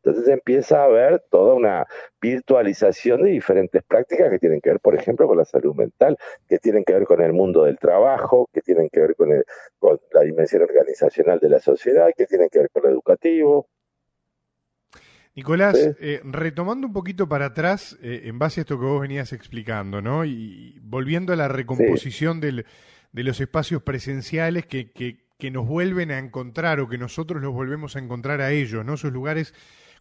Entonces 0.02 0.28
empieza 0.32 0.80
a 0.80 0.84
haber 0.84 1.22
toda 1.30 1.54
una 1.54 1.86
virtualización 2.20 3.22
de 3.22 3.30
diferentes 3.30 3.82
prácticas 3.82 4.30
que 4.30 4.38
tienen 4.38 4.60
que 4.60 4.70
ver, 4.70 4.80
por 4.80 4.94
ejemplo, 4.94 5.26
con 5.26 5.36
la 5.36 5.44
salud 5.44 5.74
mental, 5.74 6.16
que 6.48 6.58
tienen 6.58 6.84
que 6.84 6.94
ver 6.94 7.04
con 7.04 7.20
el 7.20 7.32
mundo 7.32 7.64
del 7.64 7.78
trabajo, 7.78 8.48
que 8.52 8.62
tienen 8.62 8.88
que 8.90 9.00
ver 9.00 9.14
con, 9.14 9.28
la 9.30 10.20
dimensión 10.22 10.62
organizacional 10.62 11.38
de 11.38 11.50
la 11.50 11.60
sociedad, 11.60 12.10
que 12.16 12.26
tienen 12.26 12.48
que 12.50 12.60
ver 12.60 12.70
con 12.70 12.84
lo 12.84 12.88
educativo. 12.88 13.68
Nicolás, 15.34 15.76
eh, 16.00 16.20
retomando 16.24 16.86
un 16.86 16.92
poquito 16.92 17.28
para 17.28 17.46
atrás, 17.46 17.98
eh, 18.02 18.22
en 18.24 18.38
base 18.38 18.60
a 18.60 18.62
esto 18.62 18.78
que 18.78 18.86
vos 18.86 19.00
venías 19.02 19.32
explicando, 19.32 20.00
¿no? 20.00 20.24
Y 20.24 20.78
volviendo 20.82 21.32
a 21.32 21.36
la 21.36 21.48
recomposición 21.48 22.40
de 22.40 22.64
los 23.12 23.40
espacios 23.40 23.82
presenciales 23.82 24.64
que, 24.66 24.90
que, 24.90 25.50
nos 25.50 25.66
vuelven 25.66 26.10
a 26.10 26.18
encontrar 26.18 26.80
o 26.80 26.88
que 26.88 26.98
nosotros 26.98 27.40
los 27.40 27.54
volvemos 27.54 27.96
a 27.96 27.98
encontrar 27.98 28.42
a 28.42 28.50
ellos, 28.50 28.84
¿no? 28.84 28.94
Esos 28.94 29.12
lugares 29.12 29.54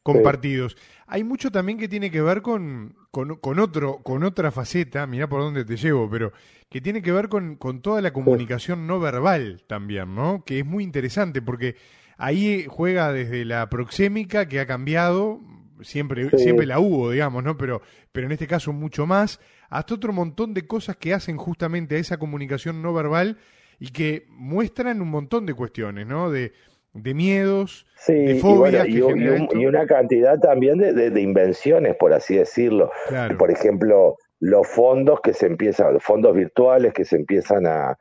compartidos. 0.04 0.78
Hay 1.08 1.24
mucho 1.24 1.52
también 1.52 1.78
que 1.78 1.88
tiene 1.88 2.12
que 2.12 2.22
ver 2.22 2.42
con, 2.42 2.96
con, 3.12 3.60
otro, 3.60 3.98
con 4.04 4.24
otra 4.24 4.52
faceta, 4.52 5.06
mira 5.08 5.28
por 5.28 5.42
dónde 5.42 5.66
te 5.66 5.78
llevo, 5.78 6.10
pero 6.10 6.32
que 6.70 6.82
tiene 6.82 7.02
que 7.02 7.12
ver 7.12 7.30
con, 7.30 7.56
con 7.56 7.82
toda 7.82 8.02
la 8.02 8.14
comunicación 8.14 8.88
no 8.88 9.00
verbal 9.00 9.64
también, 9.68 10.16
¿no? 10.16 10.44
Que 10.46 10.60
es 10.60 10.66
muy 10.66 10.84
interesante 10.84 11.42
porque 11.42 11.76
ahí 12.18 12.66
juega 12.70 13.12
desde 13.12 13.46
la 13.46 13.70
proxémica 13.70 14.48
que 14.48 14.60
ha 14.60 14.68
cambiado, 14.68 15.42
siempre, 15.82 16.30
siempre 16.38 16.66
la 16.66 16.80
hubo, 16.80 17.12
digamos, 17.12 17.44
¿no? 17.44 17.58
Pero, 17.58 17.82
pero 18.12 18.28
en 18.28 18.34
este 18.34 18.48
caso 18.48 18.72
mucho 18.74 19.08
más, 19.08 19.40
hasta 19.70 19.96
otro 19.96 20.14
montón 20.14 20.54
de 20.54 20.68
cosas 20.68 20.98
que 20.98 21.14
hacen 21.14 21.38
justamente 21.38 21.96
a 21.96 22.00
esa 22.00 22.18
comunicación 22.18 22.82
no 22.82 22.94
verbal 22.94 23.38
y 23.80 23.90
que 23.90 24.28
muestran 24.30 25.02
un 25.02 25.10
montón 25.10 25.46
de 25.46 25.54
cuestiones, 25.54 26.06
¿no? 26.06 26.30
De, 26.30 26.54
de 26.94 27.14
miedos, 27.14 27.86
de 28.08 28.40
fobias. 28.42 28.88
Y, 28.88 28.98
y, 28.98 29.66
una 29.66 29.86
cantidad 29.86 30.40
también 30.40 30.78
de, 30.78 31.22
invenciones, 31.22 31.96
por 31.96 32.14
así 32.14 32.36
decirlo. 32.36 32.92
Por 33.38 33.52
ejemplo, 33.52 34.18
los 34.40 34.68
fondos 34.68 35.20
que 35.22 35.34
se 35.34 35.46
empiezan, 35.46 35.94
los 35.94 36.04
fondos 36.04 36.34
virtuales 36.34 36.94
que 36.94 37.06
se 37.06 37.18
empiezan 37.18 37.68
a, 37.68 37.98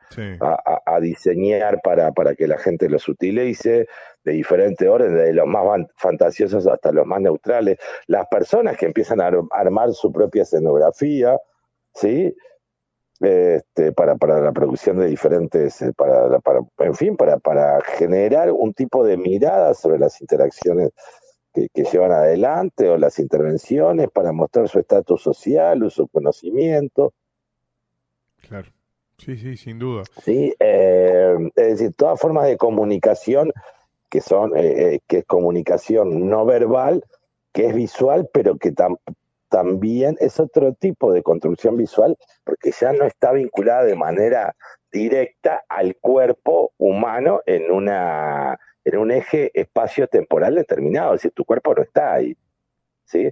a, 0.87 1.01
diseñar 1.01 1.81
para, 1.83 2.13
para 2.13 2.35
que 2.35 2.47
la 2.47 2.59
gente 2.59 2.89
los 2.89 3.09
utilice 3.09 3.87
de 4.25 4.33
diferente 4.33 4.89
orden, 4.89 5.17
de 5.17 5.33
los 5.33 5.47
más 5.47 5.65
fantasiosos 5.97 6.67
hasta 6.67 6.93
los 6.93 7.07
más 7.07 7.21
neutrales, 7.21 7.79
las 8.07 8.27
personas 8.29 8.77
que 8.77 8.87
empiezan 8.87 9.21
a 9.21 9.31
armar 9.51 9.93
su 9.93 10.13
propia 10.13 10.43
escenografía, 10.43 11.39
¿sí? 11.95 12.35
Este, 13.21 13.93
para, 13.93 14.17
para 14.17 14.41
la 14.41 14.53
producción 14.53 14.99
de 14.99 15.07
diferentes, 15.07 15.83
eh, 15.83 15.93
para, 15.93 16.39
para, 16.41 16.61
en 16.79 16.95
fin, 16.95 17.17
para, 17.17 17.39
para 17.39 17.81
generar 17.81 18.53
un 18.53 18.73
tipo 18.73 19.05
de 19.05 19.17
mirada 19.17 19.75
sobre 19.75 19.99
las 19.99 20.21
interacciones 20.21 20.91
que, 21.53 21.69
llevan 21.85 22.13
adelante 22.13 22.89
o 22.89 22.97
las 22.97 23.19
intervenciones 23.19 24.09
para 24.11 24.33
mostrar 24.33 24.69
su 24.69 24.79
estatus 24.79 25.23
social 25.23 25.83
o 25.83 25.91
su 25.91 26.07
conocimiento. 26.07 27.13
Claro, 28.49 28.69
sí, 29.17 29.37
sí, 29.37 29.57
sin 29.57 29.79
duda. 29.81 30.05
Sí, 30.23 30.55
eh, 30.61 31.35
es 31.57 31.79
decir, 31.79 31.95
todas 31.97 32.21
formas 32.21 32.47
de 32.47 32.57
comunicación 32.57 33.53
que 34.09 34.21
son, 34.21 34.53
eh, 34.57 35.01
que 35.07 35.19
es 35.19 35.25
comunicación 35.25 36.29
no 36.29 36.47
verbal, 36.47 37.05
que 37.53 37.67
es 37.67 37.75
visual, 37.75 38.31
pero 38.33 38.57
que 38.57 38.73
tampoco 38.73 39.13
también 39.49 40.17
es 40.21 40.39
otro 40.41 40.75
tipo 40.75 41.13
de 41.13 41.23
construcción 41.23 41.77
visual 41.77 42.17
porque 42.45 42.71
ya 42.71 42.93
no 42.93 43.05
está 43.05 43.33
vinculada 43.33 43.85
de 43.85 43.97
manera 43.97 44.55
directa 44.93 45.63
al 45.69 45.97
cuerpo 45.97 46.73
humano 46.79 47.43
en 47.47 47.71
una 47.71 48.59
en 48.85 48.99
un 48.99 49.11
eje 49.11 49.51
espacio-temporal 49.53 50.55
determinado, 50.55 51.15
es 51.15 51.21
decir, 51.21 51.33
tu 51.33 51.45
cuerpo 51.45 51.75
no 51.75 51.83
está 51.83 52.15
ahí, 52.15 52.35
¿sí? 53.05 53.31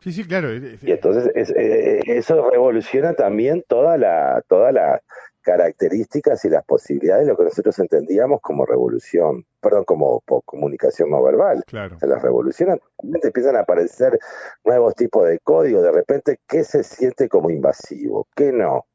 Sí, 0.00 0.12
sí, 0.12 0.24
claro. 0.26 0.52
Y 0.54 0.90
entonces 0.90 1.30
eh, 1.54 2.00
eso 2.06 2.50
revoluciona 2.50 3.12
también 3.12 3.62
toda 3.68 3.98
la, 3.98 4.42
toda 4.48 4.72
la 4.72 5.02
características 5.42 6.44
y 6.44 6.48
las 6.48 6.64
posibilidades 6.64 7.26
de 7.26 7.32
lo 7.32 7.36
que 7.36 7.44
nosotros 7.44 7.78
entendíamos 7.78 8.40
como 8.40 8.64
revolución, 8.64 9.44
perdón, 9.60 9.84
como, 9.84 10.22
comunicación 10.44 11.10
no 11.10 11.22
verbal. 11.22 11.62
Claro. 11.66 11.98
En 12.00 12.08
las 12.08 12.22
revoluciones 12.22 12.78
empiezan 13.22 13.56
a 13.56 13.60
aparecer 13.60 14.18
nuevos 14.64 14.94
tipos 14.94 15.28
de 15.28 15.38
código, 15.40 15.82
de 15.82 15.92
repente, 15.92 16.40
¿qué 16.48 16.64
se 16.64 16.82
siente 16.82 17.28
como 17.28 17.50
invasivo? 17.50 18.26
¿Qué 18.34 18.52
no? 18.52 18.86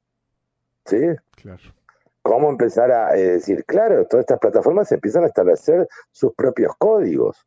¿Sí? 0.85 1.01
Claro. 1.35 1.63
¿Cómo 2.21 2.49
empezar 2.49 2.91
a 2.91 3.13
decir, 3.13 3.63
claro, 3.65 4.05
todas 4.05 4.23
estas 4.23 4.39
plataformas 4.39 4.91
empiezan 4.91 5.23
a 5.23 5.27
establecer 5.27 5.87
sus 6.11 6.33
propios 6.33 6.73
códigos? 6.77 7.45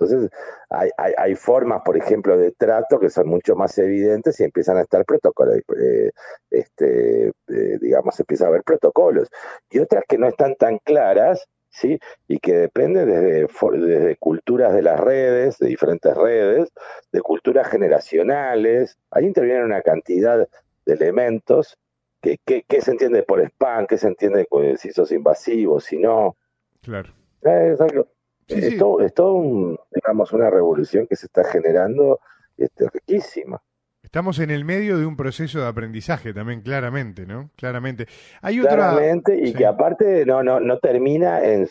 Entonces, 0.00 0.30
hay, 0.70 0.90
hay, 0.96 1.12
hay, 1.16 1.34
formas, 1.34 1.82
por 1.84 1.96
ejemplo, 1.96 2.38
de 2.38 2.52
trato 2.52 2.98
que 2.98 3.10
son 3.10 3.28
mucho 3.28 3.54
más 3.54 3.76
evidentes 3.78 4.40
y 4.40 4.44
empiezan 4.44 4.78
a 4.78 4.82
estar 4.82 5.04
protocolos, 5.04 5.56
eh, 5.78 6.10
este, 6.50 7.28
eh, 7.28 7.78
digamos, 7.80 8.18
empieza 8.18 8.46
a 8.46 8.48
haber 8.48 8.62
protocolos. 8.62 9.28
Y 9.70 9.78
otras 9.78 10.04
que 10.08 10.16
no 10.16 10.26
están 10.28 10.54
tan 10.56 10.78
claras, 10.78 11.46
¿sí? 11.68 11.98
Y 12.28 12.38
que 12.38 12.54
dependen 12.54 13.10
desde, 13.10 13.46
desde 13.78 14.16
culturas 14.16 14.72
de 14.72 14.82
las 14.82 14.98
redes, 14.98 15.58
de 15.58 15.68
diferentes 15.68 16.16
redes, 16.16 16.70
de 17.12 17.20
culturas 17.20 17.68
generacionales. 17.68 18.98
Ahí 19.10 19.26
intervienen 19.26 19.64
una 19.64 19.82
cantidad 19.82 20.48
de 20.86 20.92
elementos 20.94 21.78
que, 22.20 22.38
que, 22.44 22.80
se 22.80 22.90
entiende 22.90 23.22
por 23.22 23.40
spam, 23.40 23.86
qué 23.86 23.98
se 23.98 24.08
entiende 24.08 24.46
si 24.78 24.92
sos 24.92 25.12
invasivo, 25.12 25.80
si 25.80 25.98
no. 25.98 26.36
Claro. 26.82 27.10
Eh, 27.42 27.70
es 27.74 27.80
algo, 27.80 28.08
es, 28.50 29.14
Todo, 29.14 29.86
digamos, 29.90 30.32
una 30.32 30.50
revolución 30.50 31.06
que 31.06 31.16
se 31.16 31.26
está 31.26 31.44
generando 31.44 32.20
este, 32.56 32.88
riquísima. 32.88 33.62
Estamos 34.02 34.38
en 34.40 34.50
el 34.50 34.64
medio 34.64 34.98
de 34.98 35.06
un 35.06 35.16
proceso 35.16 35.60
de 35.60 35.68
aprendizaje 35.68 36.32
también, 36.32 36.62
claramente, 36.62 37.26
¿no? 37.26 37.50
Claramente. 37.54 38.06
Hay 38.40 38.58
otra... 38.58 38.74
Claramente, 38.74 39.36
y 39.36 39.52
que 39.52 39.66
aparte 39.66 40.24
no, 40.26 40.42
no, 40.42 40.58
no 40.58 40.78
termina 40.78 41.44
en, 41.44 41.68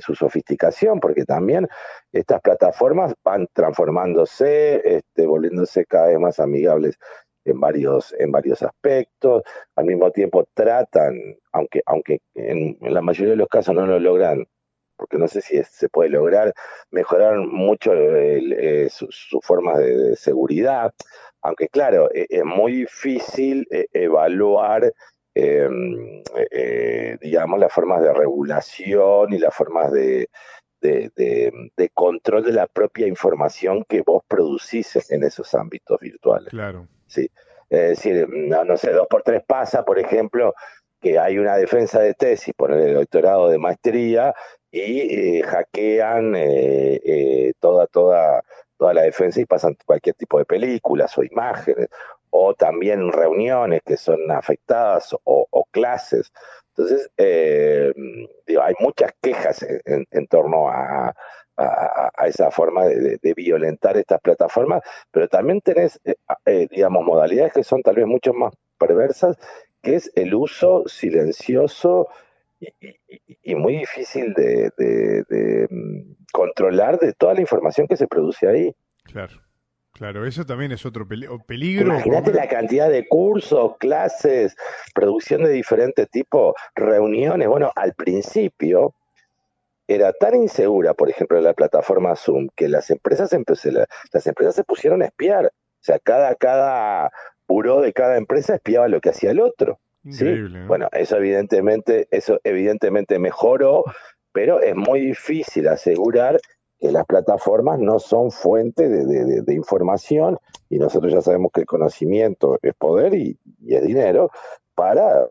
su 0.00 0.14
sofisticación, 0.14 1.00
porque 1.00 1.24
también 1.24 1.68
estas 2.12 2.40
plataformas 2.42 3.14
van 3.24 3.46
transformándose, 3.52 4.82
este, 4.84 5.26
volviéndose 5.26 5.86
cada 5.86 6.08
vez 6.08 6.18
más 6.18 6.40
amigables 6.40 6.98
en 7.44 7.58
varios, 7.60 8.14
en 8.18 8.30
varios 8.30 8.62
aspectos. 8.62 9.42
Al 9.76 9.86
mismo 9.86 10.10
tiempo 10.10 10.46
tratan, 10.52 11.14
aunque, 11.52 11.82
aunque 11.86 12.20
en 12.34 12.76
la 12.80 13.00
mayoría 13.00 13.30
de 13.30 13.36
los 13.36 13.48
casos 13.48 13.74
no 13.74 13.86
lo 13.86 13.98
logran 13.98 14.44
porque 15.00 15.16
no 15.16 15.26
sé 15.26 15.40
si 15.40 15.62
se 15.64 15.88
puede 15.88 16.10
lograr 16.10 16.52
mejorar 16.90 17.38
mucho 17.38 17.92
eh, 17.94 18.88
sus 18.90 19.30
formas 19.42 19.78
de, 19.78 20.14
seguridad, 20.14 20.92
aunque 21.40 21.68
claro, 21.68 22.10
e, 22.12 22.26
es, 22.28 22.44
muy 22.44 22.72
difícil 22.72 23.66
eh, 23.70 23.86
evaluar, 23.94 24.92
em, 25.34 26.22
eh, 26.50 27.16
digamos, 27.20 27.58
las 27.58 27.72
formas 27.72 28.02
de 28.02 28.12
regulación 28.12 29.32
y 29.32 29.38
las 29.38 29.54
formas 29.54 29.90
de, 29.90 30.28
control 31.94 32.44
de 32.44 32.52
la 32.52 32.66
propia 32.66 33.06
información 33.06 33.84
que 33.88 34.02
vos 34.02 34.22
producís 34.28 35.10
en 35.10 35.24
esos 35.24 35.54
ámbitos 35.54 35.98
virtuales. 35.98 36.50
Claro. 36.50 36.86
Sí. 37.06 37.30
Es 37.70 37.90
decir, 37.90 38.28
no, 38.28 38.64
no 38.64 38.76
sé, 38.76 38.90
dos 38.90 39.06
por 39.08 39.22
tres 39.22 39.42
pasa, 39.46 39.84
por 39.84 39.98
ejemplo, 39.98 40.52
que 41.00 41.18
hay 41.18 41.38
una 41.38 41.56
defensa 41.56 42.00
de 42.00 42.14
tesis 42.14 42.52
por 42.54 42.72
el 42.72 42.94
doctorado 42.94 43.48
de 43.48 43.58
maestría 43.58 44.34
y 44.72 45.38
eh, 45.38 45.42
hackean 45.42 46.34
eh, 46.36 47.00
eh, 47.04 47.52
toda, 47.58 47.86
toda, 47.86 48.44
toda 48.76 48.94
la 48.94 49.02
defensa 49.02 49.40
y 49.40 49.46
pasan 49.46 49.76
cualquier 49.84 50.14
tipo 50.14 50.38
de 50.38 50.44
películas 50.44 51.16
o 51.18 51.24
imágenes, 51.24 51.88
o 52.30 52.54
también 52.54 53.10
reuniones 53.10 53.82
que 53.84 53.96
son 53.96 54.30
afectadas 54.30 55.14
o, 55.24 55.46
clases. 55.72 56.32
Entonces, 56.68 57.10
hay 57.18 58.74
muchas 58.78 59.12
quejas 59.20 59.66
en, 59.84 60.26
torno 60.28 60.68
a, 60.68 61.14
a, 61.56 62.26
esa 62.26 62.50
forma 62.50 62.86
de, 62.86 63.34
violentar 63.34 63.96
estas 63.96 64.20
plataformas, 64.20 64.82
pero 65.10 65.28
también 65.28 65.60
tenés, 65.60 66.00
digamos, 66.70 67.04
modalidades 67.04 67.52
que 67.52 67.64
son 67.64 67.82
tal 67.82 67.96
vez 67.96 68.06
mucho 68.06 68.32
más 68.32 68.54
perversas, 68.78 69.36
que 69.82 69.96
es 69.96 70.10
el 70.14 70.34
uso 70.34 70.84
silencioso 70.86 72.08
y, 73.42 73.54
muy 73.54 73.78
difícil 73.78 74.34
de, 74.34 75.66
mm, 75.70 76.24
controlar 76.32 76.98
de 76.98 77.12
toda 77.14 77.34
la 77.34 77.40
información 77.40 77.86
que 77.86 77.96
se 77.96 78.06
produce 78.06 78.46
ahí. 78.48 78.74
Claro. 79.04 79.40
Claro, 79.92 80.24
eso 80.24 80.46
también 80.46 80.72
es 80.72 80.86
otro 80.86 81.06
peligro. 81.46 81.86
Imagínate 81.86 82.32
la 82.32 82.48
cantidad 82.48 82.88
de 82.88 83.06
cursos, 83.06 83.76
clases, 83.78 84.56
producción 84.94 85.42
de 85.42 85.50
diferentes 85.50 86.08
tipos, 86.08 86.54
reuniones. 86.74 87.48
Bueno, 87.48 87.70
al 87.76 87.92
principio 87.92 88.94
era 89.86 90.12
tan 90.12 90.36
insegura, 90.36 90.94
por 90.94 91.10
ejemplo, 91.10 91.40
la 91.40 91.52
plataforma 91.52 92.16
Zoom, 92.16 92.48
que 92.56 92.68
las 92.68 92.90
empresas, 92.90 93.30
las 94.12 94.26
empresas 94.26 94.54
se 94.54 94.64
pusieron 94.64 95.02
a 95.02 95.06
espiar. 95.06 95.46
O 95.46 95.82
sea, 95.82 95.98
cada, 95.98 96.34
cada 96.36 97.10
buró 97.48 97.80
de 97.80 97.92
cada 97.92 98.16
empresa 98.16 98.54
espiaba 98.54 98.88
lo 98.88 99.00
que 99.00 99.10
hacía 99.10 99.32
el 99.32 99.40
otro. 99.40 99.80
Bueno, 100.02 100.88
eso 100.92 101.16
evidentemente, 101.16 102.08
eso 102.10 102.40
evidentemente 102.44 103.18
mejoró, 103.18 103.84
pero 104.32 104.60
es 104.60 104.74
muy 104.74 105.00
difícil 105.00 105.68
asegurar 105.68 106.40
que 106.78 106.90
las 106.90 107.04
plataformas 107.04 107.78
no 107.78 107.98
son 107.98 108.30
fuente 108.30 108.88
de, 108.88 109.54
información 109.54 110.38
y 110.70 110.78
nosotros 110.78 111.12
ya 111.12 111.20
sabemos 111.20 111.52
que 111.52 111.60
el 111.60 111.66
conocimiento 111.66 112.58
es 112.62 112.74
poder 112.74 113.14
y, 113.14 113.38
es 113.66 113.82
dinero 113.82 114.30
para 114.74 115.24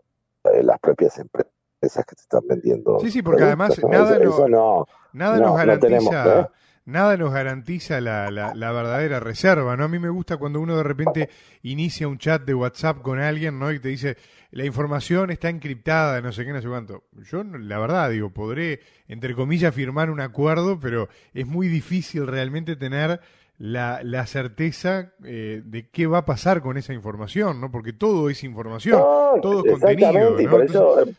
eh, 0.44 0.62
las 0.62 0.80
propias 0.80 1.18
empresas 1.18 2.06
que 2.06 2.16
te 2.16 2.22
están 2.22 2.46
vendiendo. 2.48 3.00
Sí, 3.00 3.10
sí, 3.10 3.24
porque 3.24 3.44
además 3.44 3.82
nada, 3.84 4.20
no, 4.48 4.86
nada 5.14 5.40
nos 5.40 5.58
garantiza 5.58 6.52
nada 6.92 7.18
nos 7.18 7.34
garantiza 7.34 8.02
la, 8.02 8.30
la, 8.32 8.72
verdadera 8.72 9.20
reserva, 9.20 9.78
¿no? 9.78 9.86
A 9.86 9.88
mí 9.88 10.00
me 10.00 10.10
gusta 10.10 10.38
cuando 10.38 10.60
uno 10.60 10.76
de 10.78 10.84
repente 10.84 11.30
inicia 11.64 12.08
un 12.08 12.18
chat 12.18 12.44
de 12.44 12.54
WhatsApp 12.54 13.02
con 13.02 13.20
alguien, 13.20 13.60
¿no? 13.60 13.72
Y 13.72 13.80
te 13.80 13.90
dice, 13.90 14.18
la 14.52 14.66
información 14.66 15.32
está 15.32 15.50
encriptada, 15.50 16.22
no 16.22 16.32
sé 16.32 16.46
qué, 16.46 16.54
no 16.54 16.62
sé 16.62 16.68
cuánto. 16.68 17.04
Yo, 17.30 17.44
la 17.44 17.80
verdad, 17.80 18.10
digo, 18.10 18.32
podré, 18.32 18.82
entre 19.08 19.36
comillas, 19.36 19.74
firmar 19.74 20.10
un 20.10 20.22
acuerdo, 20.22 20.80
pero 20.80 21.10
es 21.34 21.46
muy 21.46 21.68
difícil 21.68 22.28
realmente 22.28 22.76
tener 22.76 23.20
la, 23.58 24.02
la 24.04 24.26
certeza 24.26 25.14
eh, 25.24 25.62
de 25.64 25.90
qué 25.90 26.08
va 26.08 26.20
a 26.20 26.26
pasar 26.26 26.62
con 26.62 26.78
esa 26.78 26.94
información, 26.94 27.62
¿no? 27.62 27.70
Porque 27.72 27.94
todo 27.94 28.30
es 28.30 28.44
información, 28.44 29.02
todo 29.42 29.64
es 29.66 29.72
contenido, 29.72 30.38
¿no? 30.40 31.14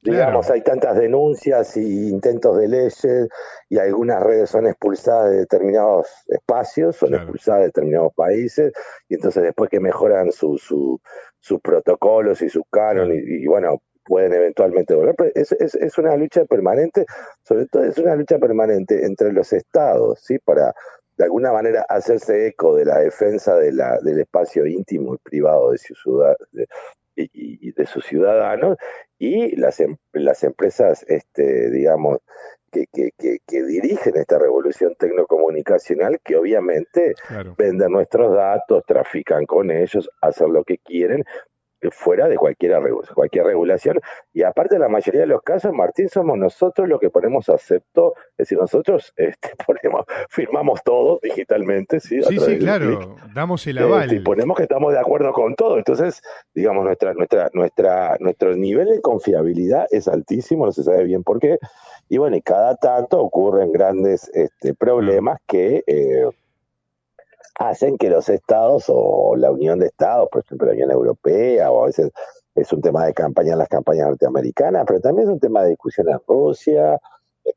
Digamos, 0.00 0.48
hay 0.50 0.62
tantas 0.62 0.96
denuncias 0.96 1.76
y 1.76 2.08
intentos 2.08 2.56
de 2.56 2.68
leyes 2.68 3.28
y 3.68 3.78
algunas 3.78 4.22
redes 4.22 4.48
son 4.48 4.66
expulsadas 4.66 5.30
de 5.30 5.38
determinados 5.38 6.08
espacios, 6.28 6.96
son 6.96 7.14
expulsadas 7.14 7.60
de 7.60 7.66
determinados 7.66 8.14
países 8.14 8.72
y 9.08 9.14
entonces 9.14 9.42
después 9.42 9.68
que 9.68 9.80
mejoran 9.80 10.30
sus 10.30 10.70
protocolos 11.62 12.42
y 12.42 12.48
sus 12.48 12.62
canon 12.70 13.12
y, 13.12 13.46
bueno, 13.46 13.82
pueden 14.04 14.32
eventualmente 14.32 14.94
volver. 14.94 15.32
es, 15.34 15.52
es, 15.52 15.74
es, 15.74 15.98
una 15.98 16.16
lucha 16.16 16.44
permanente, 16.44 17.04
sobre 17.42 17.66
todo 17.66 17.84
es 17.84 17.98
una 17.98 18.14
lucha 18.14 18.38
permanente 18.38 19.04
entre 19.04 19.32
los 19.32 19.52
estados, 19.52 20.20
¿sí? 20.24 20.38
Para 20.38 20.72
de 21.18 21.24
alguna 21.24 21.52
manera 21.52 21.84
hacerse 21.88 22.46
eco 22.46 22.76
de 22.76 22.84
la 22.84 22.98
defensa 23.00 23.56
de 23.56 23.72
la, 23.72 23.98
del 24.02 24.20
espacio 24.20 24.64
íntimo 24.66 25.14
y 25.14 25.18
privado 25.18 25.72
de, 25.72 25.78
su 25.78 25.94
ciudad, 25.94 26.36
y, 27.18 27.72
de 27.72 27.86
sus 27.86 28.04
ciudadanos 28.04 28.76
y 29.18 29.56
las, 29.56 29.80
em, 29.80 29.96
las 30.12 30.44
empresas, 30.44 31.04
este, 31.08 31.70
digamos, 31.70 32.18
que, 32.70 32.86
que, 32.92 33.10
que, 33.46 33.62
dirigen 33.62 34.16
esta 34.16 34.38
revolución 34.38 34.94
tecnocomunicacional, 34.98 36.18
que 36.22 36.36
obviamente 36.36 37.14
venden 37.56 37.92
nuestros 37.92 38.34
datos, 38.34 38.84
trafican 38.86 39.46
con 39.46 39.70
ellos, 39.70 40.08
hacen 40.20 40.52
lo 40.52 40.64
que 40.64 40.78
quieren 40.78 41.24
fuera 41.90 42.28
de 42.28 42.36
cualquier, 42.36 42.78
cualquier 43.14 43.44
regulación. 43.44 44.00
Y 44.32 44.42
aparte, 44.42 44.76
en 44.76 44.82
la 44.82 44.88
mayoría 44.88 45.22
de 45.22 45.26
los 45.26 45.42
casos, 45.42 45.72
Martín, 45.72 46.08
somos 46.08 46.36
nosotros 46.36 46.88
los 46.88 47.00
que 47.00 47.10
ponemos 47.10 47.48
acepto, 47.48 48.14
es 48.32 48.48
decir, 48.48 48.58
nosotros 48.58 49.12
este, 49.16 49.50
ponemos, 49.66 50.04
firmamos 50.28 50.82
todo 50.82 51.20
digitalmente. 51.22 52.00
Sí, 52.00 52.22
sí, 52.22 52.38
sí 52.38 52.58
claro, 52.58 53.16
damos 53.34 53.66
el 53.66 53.78
aval. 53.78 54.12
y 54.12 54.20
ponemos 54.20 54.56
que 54.56 54.64
estamos 54.64 54.92
de 54.92 54.98
acuerdo 54.98 55.32
con 55.32 55.54
todo. 55.54 55.78
Entonces, 55.78 56.22
digamos, 56.54 56.84
nuestra, 56.84 57.14
nuestra, 57.14 57.50
nuestra, 57.52 58.16
nuestro 58.20 58.56
nivel 58.56 58.88
de 58.88 59.00
confiabilidad 59.00 59.86
es 59.90 60.08
altísimo, 60.08 60.66
no 60.66 60.72
se 60.72 60.82
sabe 60.82 61.04
bien 61.04 61.22
por 61.22 61.38
qué. 61.38 61.58
Y 62.08 62.18
bueno, 62.18 62.36
y 62.36 62.42
cada 62.42 62.76
tanto 62.76 63.20
ocurren 63.20 63.72
grandes 63.72 64.30
este, 64.34 64.74
problemas 64.74 65.38
que... 65.46 65.84
Eh, 65.86 66.24
hacen 67.58 67.98
que 67.98 68.08
los 68.08 68.28
estados 68.28 68.84
o 68.88 69.34
la 69.36 69.50
Unión 69.50 69.80
de 69.80 69.86
Estados, 69.86 70.28
por 70.30 70.42
ejemplo 70.44 70.68
la 70.68 70.74
Unión 70.74 70.90
Europea, 70.92 71.70
o 71.70 71.82
a 71.82 71.86
veces 71.86 72.10
es 72.54 72.72
un 72.72 72.80
tema 72.80 73.04
de 73.04 73.14
campaña 73.14 73.52
en 73.52 73.58
las 73.58 73.68
campañas 73.68 74.08
norteamericanas, 74.08 74.84
pero 74.86 75.00
también 75.00 75.28
es 75.28 75.32
un 75.32 75.40
tema 75.40 75.62
de 75.62 75.70
discusión 75.70 76.08
en 76.08 76.18
Rusia, 76.26 76.98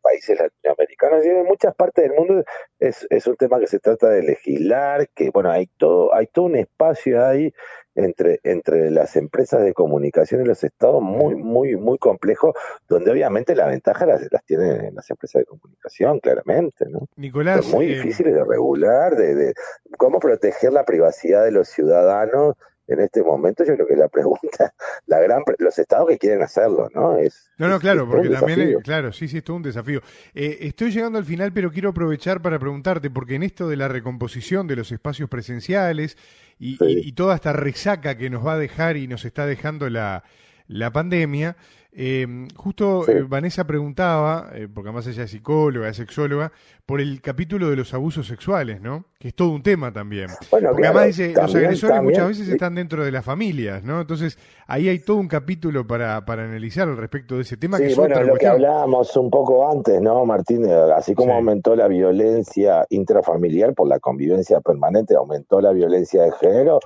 países 0.01 0.39
latinoamericanos 0.39 1.25
y 1.25 1.29
en 1.29 1.45
muchas 1.45 1.75
partes 1.75 2.07
del 2.07 2.17
mundo 2.17 2.43
es, 2.79 3.07
es 3.09 3.27
un 3.27 3.35
tema 3.35 3.59
que 3.59 3.67
se 3.67 3.79
trata 3.79 4.09
de 4.09 4.23
legislar, 4.23 5.09
que 5.09 5.29
bueno, 5.31 5.51
hay 5.51 5.67
todo, 5.77 6.13
hay 6.13 6.27
todo 6.27 6.45
un 6.45 6.55
espacio 6.55 7.25
ahí 7.25 7.53
entre, 7.95 8.39
entre 8.43 8.89
las 8.89 9.15
empresas 9.15 9.63
de 9.63 9.73
comunicación 9.73 10.41
y 10.41 10.45
los 10.45 10.63
estados 10.63 11.01
muy, 11.01 11.35
muy, 11.35 11.75
muy 11.75 11.97
complejo, 11.97 12.53
donde 12.87 13.11
obviamente 13.11 13.55
la 13.55 13.67
ventaja 13.67 14.05
las, 14.05 14.27
las 14.31 14.43
tienen 14.45 14.95
las 14.95 15.09
empresas 15.09 15.41
de 15.41 15.45
comunicación, 15.45 16.19
claramente, 16.19 16.85
¿no? 16.89 17.07
Nicolás. 17.15 17.65
Son 17.65 17.75
muy 17.75 17.85
eh, 17.85 17.95
difíciles 17.95 18.33
de 18.33 18.43
regular, 18.43 19.15
de, 19.15 19.35
de 19.35 19.53
cómo 19.97 20.19
proteger 20.19 20.71
la 20.71 20.85
privacidad 20.85 21.43
de 21.43 21.51
los 21.51 21.67
ciudadanos 21.67 22.55
en 22.93 23.01
este 23.01 23.23
momento 23.23 23.63
yo 23.63 23.75
creo 23.75 23.87
que 23.87 23.95
la 23.95 24.07
pregunta, 24.07 24.73
la 25.07 25.19
gran, 25.19 25.43
los 25.59 25.77
estados 25.79 26.07
que 26.09 26.17
quieren 26.17 26.41
hacerlo, 26.41 26.89
¿no? 26.93 27.17
Es, 27.17 27.49
no, 27.57 27.67
no, 27.67 27.79
claro, 27.79 28.07
porque 28.09 28.29
también, 28.29 28.79
claro, 28.81 29.11
sí, 29.13 29.27
sí, 29.27 29.37
es 29.37 29.43
todo 29.43 29.57
un 29.57 29.63
desafío. 29.63 30.01
Eh, 30.33 30.57
estoy 30.61 30.91
llegando 30.91 31.17
al 31.17 31.25
final, 31.25 31.53
pero 31.53 31.71
quiero 31.71 31.89
aprovechar 31.89 32.41
para 32.41 32.59
preguntarte, 32.59 33.09
porque 33.09 33.35
en 33.35 33.43
esto 33.43 33.67
de 33.67 33.77
la 33.77 33.87
recomposición 33.87 34.67
de 34.67 34.75
los 34.75 34.91
espacios 34.91 35.29
presenciales 35.29 36.17
y, 36.59 36.77
y 36.79 37.11
toda 37.13 37.35
esta 37.35 37.53
resaca 37.53 38.17
que 38.17 38.29
nos 38.29 38.45
va 38.45 38.53
a 38.53 38.57
dejar 38.57 38.97
y 38.97 39.07
nos 39.07 39.25
está 39.25 39.45
dejando 39.45 39.89
la, 39.89 40.23
la 40.71 40.91
pandemia, 40.91 41.55
eh, 41.93 42.25
justo 42.55 43.05
eh, 43.09 43.23
Vanessa 43.23 43.65
preguntaba, 43.65 44.49
eh, 44.53 44.69
porque 44.73 44.89
además 44.89 45.07
ella 45.07 45.23
es 45.23 45.31
psicóloga, 45.31 45.89
es 45.89 45.97
sexóloga, 45.97 46.53
por 46.85 47.01
el 47.01 47.21
capítulo 47.21 47.69
de 47.69 47.75
los 47.75 47.93
abusos 47.93 48.27
sexuales, 48.27 48.79
¿no? 48.79 49.05
Que 49.19 49.29
es 49.29 49.35
todo 49.35 49.49
un 49.49 49.61
tema 49.61 49.91
también. 49.91 50.27
porque 50.49 50.67
además 50.67 51.07
dice, 51.07 51.33
los 51.33 51.53
agresores 51.53 52.01
muchas 52.01 52.29
veces 52.29 52.47
están 52.47 52.75
dentro 52.75 53.03
de 53.03 53.11
las 53.11 53.25
familias, 53.25 53.83
¿no? 53.83 53.99
Entonces, 53.99 54.37
ahí 54.67 54.87
hay 54.87 54.99
todo 54.99 55.17
un 55.17 55.27
capítulo 55.27 55.85
para, 55.85 56.23
para 56.23 56.45
analizar 56.45 56.87
al 56.87 56.95
respecto 56.95 57.35
de 57.35 57.41
ese 57.41 57.57
tema. 57.57 57.77
Sí, 57.77 57.83
que 57.83 57.89
es 57.89 57.97
bueno, 57.97 58.23
lo 58.23 58.35
que 58.35 58.47
hablábamos 58.47 59.15
un 59.17 59.29
poco 59.29 59.69
antes, 59.69 60.01
¿no, 60.01 60.25
Martín? 60.25 60.65
Así 60.95 61.13
como 61.13 61.33
aumentó 61.33 61.75
la 61.75 61.89
violencia 61.89 62.85
intrafamiliar 62.89 63.73
por 63.73 63.89
la 63.89 63.99
convivencia 63.99 64.61
permanente, 64.61 65.15
aumentó 65.15 65.59
la 65.59 65.73
violencia 65.73 66.23
de 66.23 66.31
género, 66.39 66.79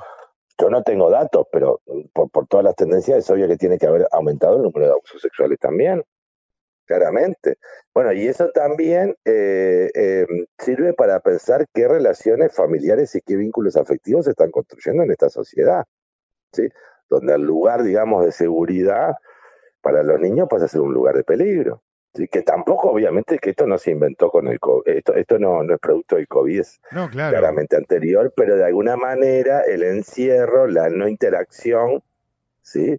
yo 0.58 0.70
no 0.70 0.84
tengo 0.84 1.10
datos, 1.10 1.48
pero 1.52 1.82
por, 2.14 2.30
por 2.30 2.48
todas 2.48 2.64
las 2.64 2.76
tendencias 2.76 3.20
es 3.20 3.30
obvio 3.30 3.48
que 3.48 3.58
tiene 3.58 3.78
que 3.78 3.88
haber 3.88 4.08
aumentado 4.12 4.58
el 4.58 4.64
número 4.64 4.86
de 4.86 4.92
abusos 4.94 5.22
sexuales 5.22 5.60
también, 5.60 6.04
claramente. 6.86 7.58
Bueno, 7.94 8.14
y 8.14 8.28
eso 8.28 8.50
también 8.52 9.16
eh, 9.26 9.90
eh, 9.94 10.26
sirve 10.60 10.94
para 10.94 11.20
pensar 11.20 11.68
qué 11.74 11.88
relaciones 11.88 12.54
familiares 12.56 13.16
y 13.16 13.22
qué 13.22 13.36
vínculos 13.36 13.78
afectivos 13.78 14.26
se 14.26 14.32
están 14.32 14.52
construyendo 14.52 15.04
en 15.04 15.12
esta 15.12 15.30
sociedad, 15.30 15.86
¿sí? 16.54 16.70
Donde 17.10 17.36
el 17.36 17.42
lugar, 17.42 17.84
digamos, 17.84 18.26
de 18.26 18.32
seguridad 18.32 19.16
para 19.82 20.04
los 20.04 20.20
niños 20.20 20.48
pasa 20.50 20.66
a 20.66 20.68
ser 20.70 20.82
un 20.82 20.94
lugar 20.94 21.16
de 21.16 21.24
peligro 21.24 21.85
que 22.32 22.42
tampoco, 22.44 22.92
obviamente, 22.92 23.40
que 23.40 23.52
esto 23.52 23.68
no 23.68 23.78
se 23.78 23.92
inventó 23.92 24.30
con 24.30 24.48
el 24.48 24.60
COVID, 24.60 24.88
esto, 24.88 25.14
esto 25.16 25.38
no, 25.38 25.64
no 25.64 25.76
es 25.76 25.80
producto 25.80 26.16
del 26.16 26.28
COVID, 26.28 26.60
es 26.60 26.80
claramente 27.12 27.76
anterior, 27.76 28.34
pero 28.36 28.56
de 28.56 28.66
alguna 28.66 28.96
manera 28.96 29.62
el 29.62 29.84
encierro, 29.84 30.68
la 30.68 30.90
no 30.90 31.08
interacción, 31.08 32.02
¿sí? 32.62 32.98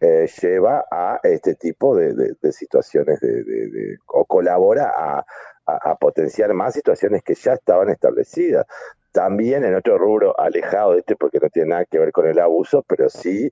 Eh, 0.00 0.28
lleva 0.40 0.84
a 0.90 1.18
este 1.24 1.56
tipo 1.56 1.96
de, 1.96 2.36
situaciones 2.52 3.20
de, 3.20 3.98
o 4.06 4.24
colabora 4.24 4.92
a, 4.96 5.24
a, 5.66 5.96
potenciar 5.96 6.54
más 6.54 6.74
situaciones 6.74 7.22
que 7.22 7.34
ya 7.34 7.54
estaban 7.54 7.90
establecidas. 7.90 8.64
También 9.10 9.64
en 9.64 9.74
otro 9.74 9.98
rubro 9.98 10.38
alejado 10.38 10.92
de 10.92 11.00
este, 11.00 11.16
porque 11.16 11.40
no 11.40 11.50
tiene 11.50 11.70
nada 11.70 11.84
que 11.84 11.98
ver 11.98 12.12
con 12.12 12.28
el 12.28 12.38
abuso, 12.38 12.84
pero 12.86 13.08
sí 13.08 13.50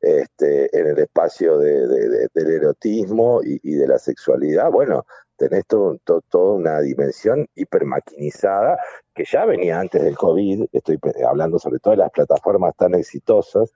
este, 0.00 0.78
en 0.78 0.86
el 0.86 0.98
espacio 0.98 1.58
de, 1.58 2.28
del 2.34 2.50
erotismo 2.50 3.40
y, 3.42 3.74
de 3.74 3.86
la 3.86 3.98
sexualidad, 3.98 4.70
bueno, 4.70 5.04
tenés 5.36 5.66
todo, 5.66 5.98
toda 6.28 6.52
una 6.54 6.80
dimensión 6.80 7.46
hipermaquinizada 7.54 8.78
que 9.14 9.24
ya 9.24 9.44
venía 9.44 9.80
antes 9.80 10.02
del 10.02 10.16
COVID, 10.16 10.66
estoy 10.72 10.98
hablando 11.26 11.58
sobre 11.58 11.78
todo 11.78 11.92
de 11.92 11.98
las 11.98 12.10
plataformas 12.10 12.74
tan 12.76 12.94
exitosas 12.94 13.72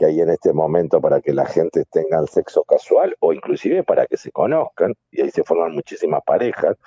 que 0.00 0.06
hay 0.06 0.20
en 0.22 0.30
este 0.30 0.54
momento 0.54 0.98
para 0.98 1.20
que 1.20 1.34
la 1.34 1.44
gente 1.44 1.84
tenga 1.92 2.26
sexo 2.26 2.64
casual 2.64 3.14
o 3.20 3.34
inclusive 3.34 3.82
para 3.82 4.06
que 4.06 4.16
se 4.16 4.32
conozcan, 4.32 4.94
y 5.10 5.20
ahí 5.20 5.30
se 5.30 5.44
forman 5.44 5.72
muchísimas 5.72 6.22
parejas. 6.24 6.78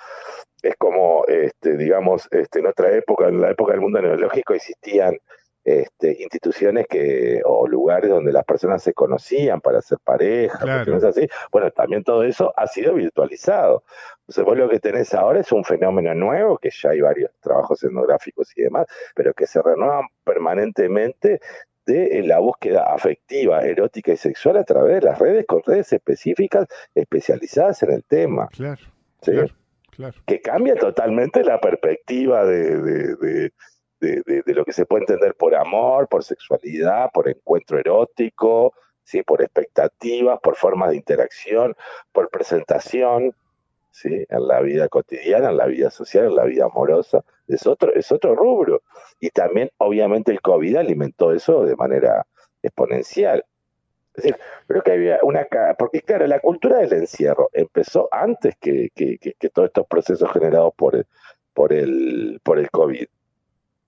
Es 0.60 0.74
como, 0.76 1.24
este, 1.28 1.76
digamos, 1.76 2.26
este, 2.32 2.58
en 2.58 2.66
otra 2.66 2.90
época, 2.90 3.28
en 3.28 3.40
la 3.40 3.52
época 3.52 3.70
del 3.70 3.82
mundo 3.82 4.02
neológico, 4.02 4.54
existían 4.54 5.16
este, 5.64 6.22
instituciones 6.22 6.86
que 6.86 7.40
o 7.44 7.66
lugares 7.66 8.10
donde 8.10 8.32
las 8.32 8.44
personas 8.44 8.82
se 8.82 8.92
conocían 8.92 9.60
para 9.60 9.78
hacer 9.78 9.98
pareja, 10.04 10.82
así. 10.82 11.26
Bueno, 11.50 11.70
también 11.70 12.04
todo 12.04 12.22
eso 12.22 12.52
ha 12.56 12.66
sido 12.66 12.94
virtualizado. 12.94 13.84
Entonces 14.20 14.44
vos 14.44 14.58
lo 14.58 14.68
que 14.68 14.80
tenés 14.80 15.14
ahora 15.14 15.40
es 15.40 15.50
un 15.52 15.64
fenómeno 15.64 16.14
nuevo, 16.14 16.58
que 16.58 16.70
ya 16.70 16.90
hay 16.90 17.00
varios 17.00 17.30
trabajos 17.40 17.82
etnográficos 17.82 18.56
y 18.56 18.62
demás, 18.62 18.86
pero 19.14 19.32
que 19.32 19.46
se 19.46 19.62
renuevan 19.62 20.06
permanentemente 20.22 21.40
de 21.86 22.22
la 22.24 22.38
búsqueda 22.38 22.84
afectiva, 22.94 23.60
erótica 23.60 24.12
y 24.12 24.16
sexual 24.16 24.56
a 24.56 24.64
través 24.64 24.96
de 24.96 25.00
las 25.02 25.18
redes, 25.18 25.46
con 25.46 25.62
redes 25.64 25.92
específicas 25.92 26.66
especializadas 26.94 27.82
en 27.82 27.92
el 27.92 28.04
tema. 28.04 28.48
Claro, 28.48 28.82
claro, 29.20 30.14
Que 30.26 30.40
cambia 30.40 30.76
totalmente 30.76 31.44
la 31.44 31.60
perspectiva 31.60 32.44
de 32.44 32.80
de, 32.80 33.52
lo 34.00 34.64
que 34.64 34.72
se 34.72 34.86
puede 34.86 35.02
entender 35.02 35.34
por 35.34 35.54
amor, 35.54 36.08
por 36.08 36.24
sexualidad, 36.24 37.10
por 37.12 37.28
encuentro 37.28 37.78
erótico, 37.78 38.74
¿sí? 39.02 39.22
por 39.22 39.42
expectativas, 39.42 40.40
por 40.40 40.56
formas 40.56 40.90
de 40.90 40.96
interacción, 40.96 41.74
por 42.12 42.30
presentación, 42.30 43.34
¿sí? 43.90 44.26
en 44.28 44.48
la 44.48 44.60
vida 44.60 44.88
cotidiana, 44.88 45.50
en 45.50 45.56
la 45.56 45.66
vida 45.66 45.90
social, 45.90 46.26
en 46.26 46.36
la 46.36 46.44
vida 46.44 46.64
amorosa. 46.66 47.24
Es 47.48 47.66
otro, 47.66 47.92
es 47.94 48.10
otro 48.12 48.34
rubro. 48.34 48.82
Y 49.20 49.30
también, 49.30 49.70
obviamente, 49.78 50.32
el 50.32 50.40
COVID 50.40 50.76
alimentó 50.76 51.32
eso 51.32 51.64
de 51.64 51.76
manera 51.76 52.26
exponencial. 52.62 53.44
Es 54.14 54.24
decir, 54.24 54.36
creo 54.68 54.82
que 54.82 54.92
había 54.92 55.18
una... 55.22 55.46
Porque, 55.76 56.00
claro, 56.02 56.26
la 56.26 56.38
cultura 56.38 56.78
del 56.78 56.92
encierro 56.92 57.50
empezó 57.52 58.08
antes 58.12 58.54
que, 58.60 58.90
que, 58.94 59.18
que, 59.18 59.50
todos 59.50 59.66
estos 59.66 59.86
procesos 59.88 60.30
generados 60.30 60.72
por 60.76 61.04
por 61.54 61.72
el, 61.72 62.40
por 62.42 62.58
el 62.58 62.70
COVID. 62.70 63.06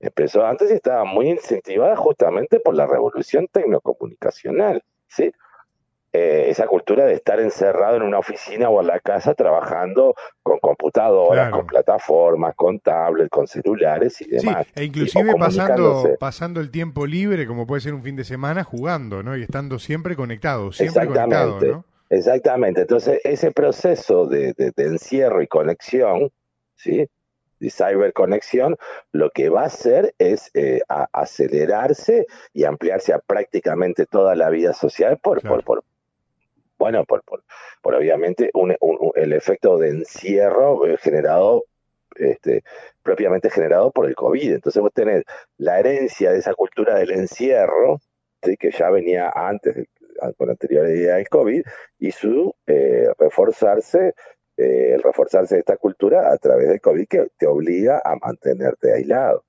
Empezó 0.00 0.44
antes 0.44 0.70
y 0.70 0.74
estaba 0.74 1.04
muy 1.04 1.30
incentivada 1.30 1.96
justamente 1.96 2.60
por 2.60 2.74
la 2.74 2.86
revolución 2.86 3.48
tecnocomunicacional, 3.50 4.82
¿sí? 5.08 5.32
Eh, 6.12 6.48
esa 6.48 6.66
cultura 6.66 7.04
de 7.04 7.12
estar 7.12 7.38
encerrado 7.40 7.96
en 7.96 8.02
una 8.02 8.18
oficina 8.18 8.70
o 8.70 8.80
en 8.80 8.86
la 8.86 9.00
casa 9.00 9.34
trabajando 9.34 10.14
con 10.42 10.58
computadoras, 10.60 11.50
con 11.50 11.66
plataformas, 11.66 12.54
con 12.54 12.78
tablets, 12.80 13.28
con 13.28 13.46
celulares 13.46 14.20
y 14.22 14.30
demás. 14.30 14.66
Sí, 14.66 14.80
e 14.80 14.84
inclusive 14.84 15.34
pasando, 15.38 16.16
pasando 16.18 16.60
el 16.60 16.70
tiempo 16.70 17.04
libre, 17.06 17.46
como 17.46 17.66
puede 17.66 17.82
ser 17.82 17.92
un 17.92 18.02
fin 18.02 18.16
de 18.16 18.24
semana, 18.24 18.64
jugando, 18.64 19.22
¿no? 19.22 19.36
Y 19.36 19.42
estando 19.42 19.78
siempre 19.78 20.16
conectado, 20.16 20.72
siempre 20.72 21.02
Exactamente. 21.02 21.36
conectado, 21.36 21.72
¿no? 21.74 21.84
Exactamente. 22.08 22.80
Entonces, 22.82 23.20
ese 23.24 23.50
proceso 23.50 24.26
de, 24.26 24.54
de, 24.54 24.72
de 24.74 24.84
encierro 24.84 25.42
y 25.42 25.48
conexión, 25.48 26.30
¿sí? 26.76 27.06
De 27.60 27.70
cyberconexión, 27.70 28.76
lo 29.12 29.30
que 29.30 29.48
va 29.48 29.62
a 29.62 29.66
hacer 29.66 30.14
es 30.18 30.50
eh, 30.54 30.80
acelerarse 31.12 32.26
y 32.52 32.64
ampliarse 32.64 33.12
a 33.12 33.18
prácticamente 33.18 34.06
toda 34.06 34.34
la 34.34 34.50
vida 34.50 34.72
social 34.72 35.18
por, 35.18 35.42
por, 35.42 35.64
por 35.64 35.84
bueno, 36.78 37.04
por, 37.04 37.22
por, 37.22 37.42
por 37.80 37.94
obviamente 37.94 38.50
el 39.14 39.32
efecto 39.32 39.78
de 39.78 39.90
encierro 39.90 40.86
eh, 40.86 40.96
generado, 40.98 41.64
este, 42.16 42.64
propiamente 43.02 43.50
generado 43.50 43.90
por 43.90 44.06
el 44.06 44.14
COVID. 44.14 44.54
Entonces 44.54 44.82
vos 44.82 44.92
tenés 44.92 45.24
la 45.58 45.78
herencia 45.78 46.32
de 46.32 46.38
esa 46.38 46.54
cultura 46.54 46.96
del 46.98 47.12
encierro, 47.12 48.00
que 48.40 48.70
ya 48.70 48.90
venía 48.90 49.30
antes, 49.34 49.86
con 50.36 50.50
anterioridad 50.50 51.16
del 51.16 51.28
COVID, 51.28 51.62
y 51.98 52.10
su 52.12 52.54
eh, 52.66 53.08
reforzarse 53.18 54.14
eh, 54.56 54.94
el 54.94 55.02
reforzarse 55.02 55.56
de 55.56 55.60
esta 55.60 55.76
cultura 55.76 56.32
a 56.32 56.38
través 56.38 56.68
del 56.68 56.80
COVID 56.80 57.06
que 57.06 57.28
te 57.36 57.46
obliga 57.46 58.00
a 58.04 58.16
mantenerte 58.16 58.92
aislado. 58.92 59.44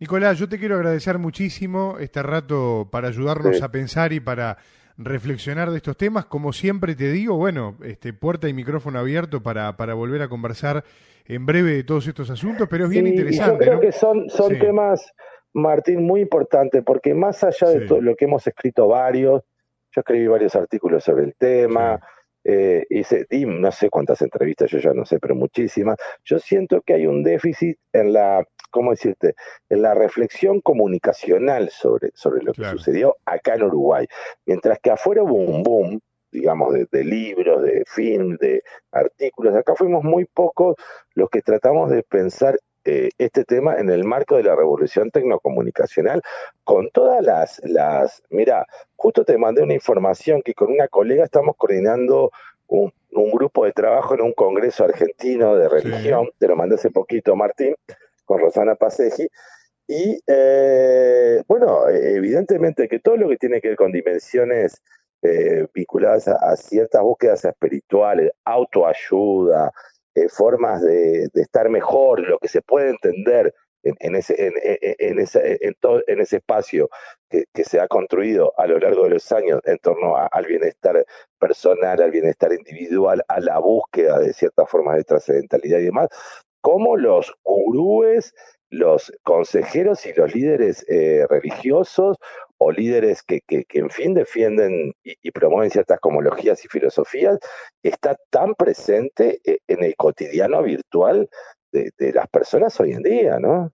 Nicolás, 0.00 0.38
yo 0.38 0.48
te 0.48 0.58
quiero 0.60 0.76
agradecer 0.76 1.18
muchísimo 1.18 1.96
este 1.98 2.22
rato 2.22 2.88
para 2.90 3.08
ayudarnos 3.08 3.60
a 3.62 3.70
pensar 3.72 4.12
y 4.12 4.20
para 4.20 4.56
reflexionar 4.96 5.70
de 5.70 5.78
estos 5.78 5.96
temas. 5.96 6.26
Como 6.26 6.52
siempre 6.52 6.94
te 6.94 7.10
digo, 7.10 7.36
bueno, 7.36 7.76
este, 7.82 8.12
puerta 8.12 8.48
y 8.48 8.54
micrófono 8.54 9.00
abierto 9.00 9.42
para, 9.42 9.76
para 9.76 9.94
volver 9.94 10.22
a 10.22 10.28
conversar 10.28 10.84
en 11.26 11.46
breve 11.46 11.72
de 11.72 11.84
todos 11.84 12.06
estos 12.06 12.30
asuntos, 12.30 12.68
pero 12.70 12.84
es 12.84 12.90
bien 12.90 13.06
interesante. 13.06 13.64
Yo 13.64 13.70
creo 13.72 13.80
que 13.80 13.92
son, 13.92 14.30
son 14.30 14.58
temas, 14.58 15.12
Martín, 15.52 16.06
muy 16.06 16.20
importantes, 16.20 16.82
porque 16.84 17.12
más 17.12 17.42
allá 17.42 17.68
de 17.68 17.86
todo 17.86 18.00
lo 18.00 18.14
que 18.14 18.24
hemos 18.26 18.46
escrito 18.46 18.86
varios, 18.86 19.42
yo 19.90 20.00
escribí 20.00 20.26
varios 20.26 20.54
artículos 20.54 21.02
sobre 21.02 21.24
el 21.24 21.34
tema 21.34 22.00
eh, 22.50 22.86
hice, 22.88 23.26
no 23.30 23.70
sé 23.70 23.90
cuántas 23.90 24.22
entrevistas, 24.22 24.70
yo 24.70 24.78
ya 24.78 24.94
no 24.94 25.04
sé, 25.04 25.18
pero 25.18 25.34
muchísimas. 25.34 25.98
Yo 26.24 26.38
siento 26.38 26.80
que 26.80 26.94
hay 26.94 27.06
un 27.06 27.22
déficit 27.22 27.76
en 27.92 28.14
la, 28.14 28.42
¿cómo 28.70 28.92
decirte? 28.92 29.34
En 29.68 29.82
la 29.82 29.92
reflexión 29.92 30.62
comunicacional 30.62 31.68
sobre, 31.68 32.10
sobre 32.14 32.42
lo 32.42 32.54
que 32.54 32.64
sucedió 32.64 33.16
acá 33.26 33.56
en 33.56 33.64
Uruguay. 33.64 34.06
Mientras 34.46 34.78
que 34.78 34.90
afuera 34.90 35.22
hubo 35.24 35.34
un 35.34 35.62
boom, 35.62 36.00
digamos, 36.32 36.72
de, 36.90 37.04
libros, 37.04 37.62
de 37.62 37.84
film, 37.86 38.38
de 38.38 38.62
artículos. 38.92 39.54
Acá 39.54 39.74
fuimos 39.74 40.02
muy 40.02 40.24
pocos 40.24 40.76
los 41.14 41.28
que 41.28 41.42
tratamos 41.42 41.90
de 41.90 42.02
pensar 42.02 42.58
eh, 42.84 43.10
este 43.18 43.44
tema 43.44 43.76
en 43.76 43.90
el 43.90 44.04
marco 44.04 44.36
de 44.36 44.44
la 44.44 44.56
revolución 44.56 45.10
tecnocomunicacional, 45.10 46.22
con 46.64 46.90
todas 46.90 47.24
las, 47.24 47.60
las, 47.64 48.22
mira, 48.30 48.66
justo 48.96 49.24
te 49.24 49.38
mandé 49.38 49.62
una 49.62 49.74
información 49.74 50.42
que 50.42 50.54
con 50.54 50.72
una 50.72 50.88
colega 50.88 51.24
estamos 51.24 51.56
coordinando 51.56 52.30
un, 52.68 52.92
grupo 53.32 53.64
de 53.64 53.72
trabajo 53.72 54.14
en 54.14 54.22
un 54.22 54.32
congreso 54.32 54.84
argentino 54.84 55.56
de 55.56 55.68
religión, 55.68 56.28
te 56.38 56.46
lo 56.46 56.56
mandé 56.56 56.76
hace 56.76 56.90
poquito, 56.90 57.34
Martín, 57.34 57.74
con 58.24 58.40
Rosana 58.40 58.74
Paseji, 58.74 59.28
y 59.86 60.20
eh, 60.26 61.42
bueno, 61.48 61.88
evidentemente 61.88 62.88
que 62.88 63.00
todo 63.00 63.16
lo 63.16 63.28
que 63.28 63.38
tiene 63.38 63.60
que 63.60 63.68
ver 63.68 63.76
con 63.76 63.90
dimensiones 63.90 64.82
eh, 65.22 65.66
vinculadas 65.74 66.28
a, 66.28 66.54
ciertas 66.56 67.02
búsquedas 67.02 67.44
espirituales, 67.44 68.30
autoayuda, 68.44 69.72
eh, 70.24 70.28
formas 70.28 70.82
de, 70.82 71.28
estar 71.34 71.68
mejor, 71.68 72.20
lo 72.20 72.38
que 72.38 72.48
se 72.48 72.62
puede 72.62 72.90
entender 72.90 73.54
en, 73.82 74.16
ese, 74.16 74.34
en, 74.38 75.18
ese 75.18 76.36
espacio 76.36 76.88
que, 77.30 77.46
se 77.64 77.80
ha 77.80 77.88
construido 77.88 78.52
a 78.58 78.66
lo 78.66 78.78
largo 78.78 79.04
de 79.04 79.10
los 79.10 79.32
años 79.32 79.60
en 79.64 79.78
torno 79.78 80.16
al 80.16 80.46
bienestar 80.46 81.04
personal, 81.38 82.02
al 82.02 82.10
bienestar 82.10 82.52
individual, 82.52 83.22
a 83.28 83.40
la 83.40 83.58
búsqueda 83.58 84.18
de 84.18 84.32
ciertas 84.32 84.68
formas 84.68 84.96
de 84.96 85.04
trascendentalidad 85.04 85.78
y 85.78 85.84
demás, 85.84 86.08
como 86.60 86.96
los 86.96 87.32
gurúes, 87.44 88.34
los 88.70 89.12
consejeros 89.22 90.04
y 90.06 90.12
los 90.12 90.34
líderes 90.34 90.84
eh, 90.88 91.26
religiosos 91.28 92.16
o 92.58 92.72
líderes 92.72 93.22
que, 93.22 93.40
que, 93.40 93.64
en 93.72 93.90
fin 93.90 94.14
defienden 94.14 94.92
y, 95.02 95.30
promueven 95.30 95.70
ciertas 95.70 96.00
cosmologías 96.00 96.64
y 96.64 96.68
filosofías, 96.68 97.38
está 97.82 98.16
tan 98.30 98.54
presente 98.54 99.40
eh, 99.44 99.58
en 99.68 99.84
el 99.84 99.94
cotidiano 99.96 100.62
virtual 100.62 101.28
de, 101.72 101.92
las 102.12 102.26
personas 102.28 102.78
hoy 102.80 102.92
en 102.92 103.02
día, 103.02 103.38
¿no? 103.38 103.70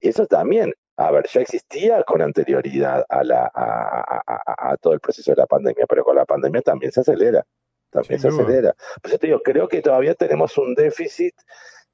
Y 0.00 0.08
eso 0.08 0.26
también, 0.26 0.72
a 0.96 1.10
ver, 1.12 1.26
ya 1.28 1.42
existía 1.42 2.02
con 2.02 2.22
anterioridad 2.22 3.04
a, 3.08 3.22
la, 3.22 3.50
a, 3.54 4.76
todo 4.80 4.94
el 4.94 5.00
proceso 5.00 5.30
de 5.30 5.36
la 5.36 5.46
pandemia, 5.46 5.86
pero 5.86 6.04
con 6.04 6.16
la 6.16 6.24
pandemia 6.24 6.62
también 6.62 6.90
se 6.90 7.00
acelera, 7.00 7.44
también 7.90 8.18
se 8.18 8.28
acelera. 8.28 8.74
Pues 9.02 9.12
yo 9.12 9.18
te 9.18 9.26
digo, 9.28 9.40
creo 9.42 9.68
que 9.68 9.82
todavía 9.82 10.14
tenemos 10.14 10.56
un 10.58 10.74
déficit 10.74 11.34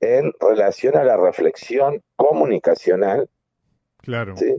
en 0.00 0.32
relación 0.40 0.96
a 0.96 1.04
la 1.04 1.16
reflexión 1.16 2.02
comunicacional. 2.16 3.28
Claro. 3.98 4.36
¿sí? 4.36 4.56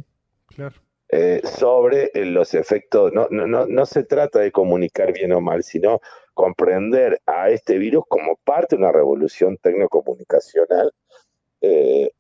Claro. 0.48 0.76
Eh, 1.10 1.42
sobre 1.46 2.12
eh, 2.14 2.26
los 2.26 2.54
efectos. 2.54 3.14
No, 3.14 3.28
no, 3.32 3.48
no, 3.48 3.66
no 3.66 3.86
se 3.86 4.04
trata 4.04 4.40
de 4.40 4.52
comunicar 4.52 5.14
bien 5.14 5.32
o 5.32 5.40
mal, 5.40 5.64
sino 5.64 6.02
comprender 6.34 7.22
a 7.26 7.50
este 7.50 7.78
virus 7.78 8.04
como 8.10 8.36
parte 8.44 8.76
de 8.76 8.82
una 8.82 8.92
revolución 8.92 9.58
tecnocomunicacional, 9.58 10.92
eh, 11.62 12.12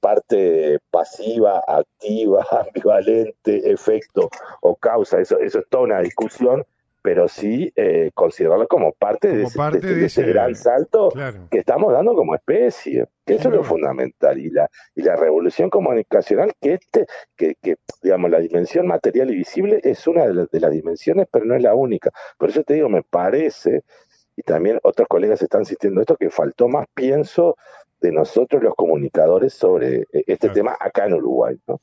parte 0.00 0.78
pasiva, 0.90 1.62
activa, 1.66 2.46
ambivalente, 2.66 3.70
efecto 3.70 4.30
o 4.60 4.76
causa. 4.76 5.20
Eso, 5.20 5.38
eso 5.40 5.58
es 5.58 5.68
toda 5.68 5.84
una 5.84 6.00
discusión 6.00 6.64
pero 7.04 7.28
sí 7.28 7.70
eh, 7.76 8.12
considerarlo 8.14 8.66
como 8.66 8.92
parte, 8.92 9.28
de, 9.28 9.42
ese, 10.06 10.22
gran 10.22 10.54
salto 10.54 11.10
que 11.50 11.58
estamos 11.58 11.92
dando 11.92 12.14
como 12.14 12.34
especie, 12.34 13.04
que 13.26 13.34
eso 13.34 13.50
es 13.50 13.54
lo 13.54 13.62
fundamental, 13.62 14.38
y 14.38 14.48
la, 14.48 14.70
y 14.94 15.02
la 15.02 15.14
revolución 15.14 15.68
comunicacional, 15.68 16.54
que 16.58 16.72
este, 16.72 17.04
que, 17.36 17.56
que 17.60 17.76
digamos, 18.02 18.30
la 18.30 18.38
dimensión 18.38 18.86
material 18.86 19.30
y 19.30 19.36
visible 19.36 19.82
es 19.84 20.06
una 20.06 20.26
de, 20.26 20.60
las 20.60 20.70
dimensiones, 20.70 21.26
pero 21.30 21.44
no 21.44 21.54
es 21.54 21.62
la 21.62 21.74
única. 21.74 22.10
Por 22.38 22.48
eso 22.48 22.62
te 22.62 22.72
digo, 22.72 22.88
me 22.88 23.02
parece, 23.02 23.84
y 24.34 24.40
también 24.40 24.80
otros 24.82 25.06
colegas 25.06 25.42
están 25.42 25.66
sintiendo 25.66 26.00
esto, 26.00 26.16
que 26.16 26.30
faltó 26.30 26.68
más 26.68 26.86
pienso 26.94 27.54
de 28.00 28.12
nosotros 28.12 28.62
los 28.62 28.74
comunicadores 28.74 29.52
sobre 29.52 30.06
eh, 30.10 30.24
este 30.26 30.48
tema 30.48 30.74
acá 30.80 31.04
en 31.04 31.12
Uruguay, 31.12 31.54
¿no? 31.66 31.82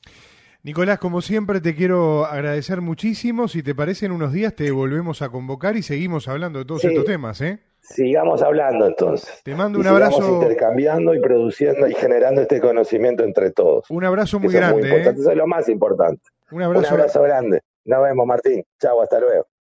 Nicolás, 0.63 0.99
como 0.99 1.21
siempre, 1.21 1.59
te 1.59 1.75
quiero 1.75 2.25
agradecer 2.25 2.81
muchísimo. 2.81 3.47
Si 3.47 3.63
te 3.63 3.73
parece, 3.73 4.05
en 4.05 4.11
unos 4.11 4.31
días 4.31 4.55
te 4.55 4.69
volvemos 4.69 5.23
a 5.23 5.29
convocar 5.29 5.75
y 5.75 5.81
seguimos 5.81 6.27
hablando 6.27 6.59
de 6.59 6.65
todos 6.65 6.85
estos 6.85 7.03
temas, 7.05 7.41
¿eh? 7.41 7.59
Sigamos 7.79 8.43
hablando 8.43 8.85
entonces. 8.85 9.41
Te 9.43 9.55
mando 9.55 9.79
un 9.79 9.87
abrazo. 9.87 10.35
intercambiando 10.35 11.15
y 11.15 11.19
produciendo 11.19 11.87
y 11.87 11.95
generando 11.95 12.41
este 12.41 12.61
conocimiento 12.61 13.23
entre 13.23 13.49
todos. 13.51 13.89
Un 13.89 14.05
abrazo 14.05 14.39
muy 14.39 14.53
grande. 14.53 14.87
¿eh? 14.87 15.01
Eso 15.09 15.31
es 15.31 15.37
lo 15.37 15.47
más 15.47 15.67
importante. 15.67 16.21
Un 16.51 16.61
abrazo. 16.61 16.87
Un 16.87 16.93
abrazo 16.93 17.21
grande. 17.23 17.61
Nos 17.85 18.03
vemos, 18.03 18.27
Martín. 18.27 18.63
Chao, 18.79 19.01
hasta 19.01 19.19
luego. 19.19 19.47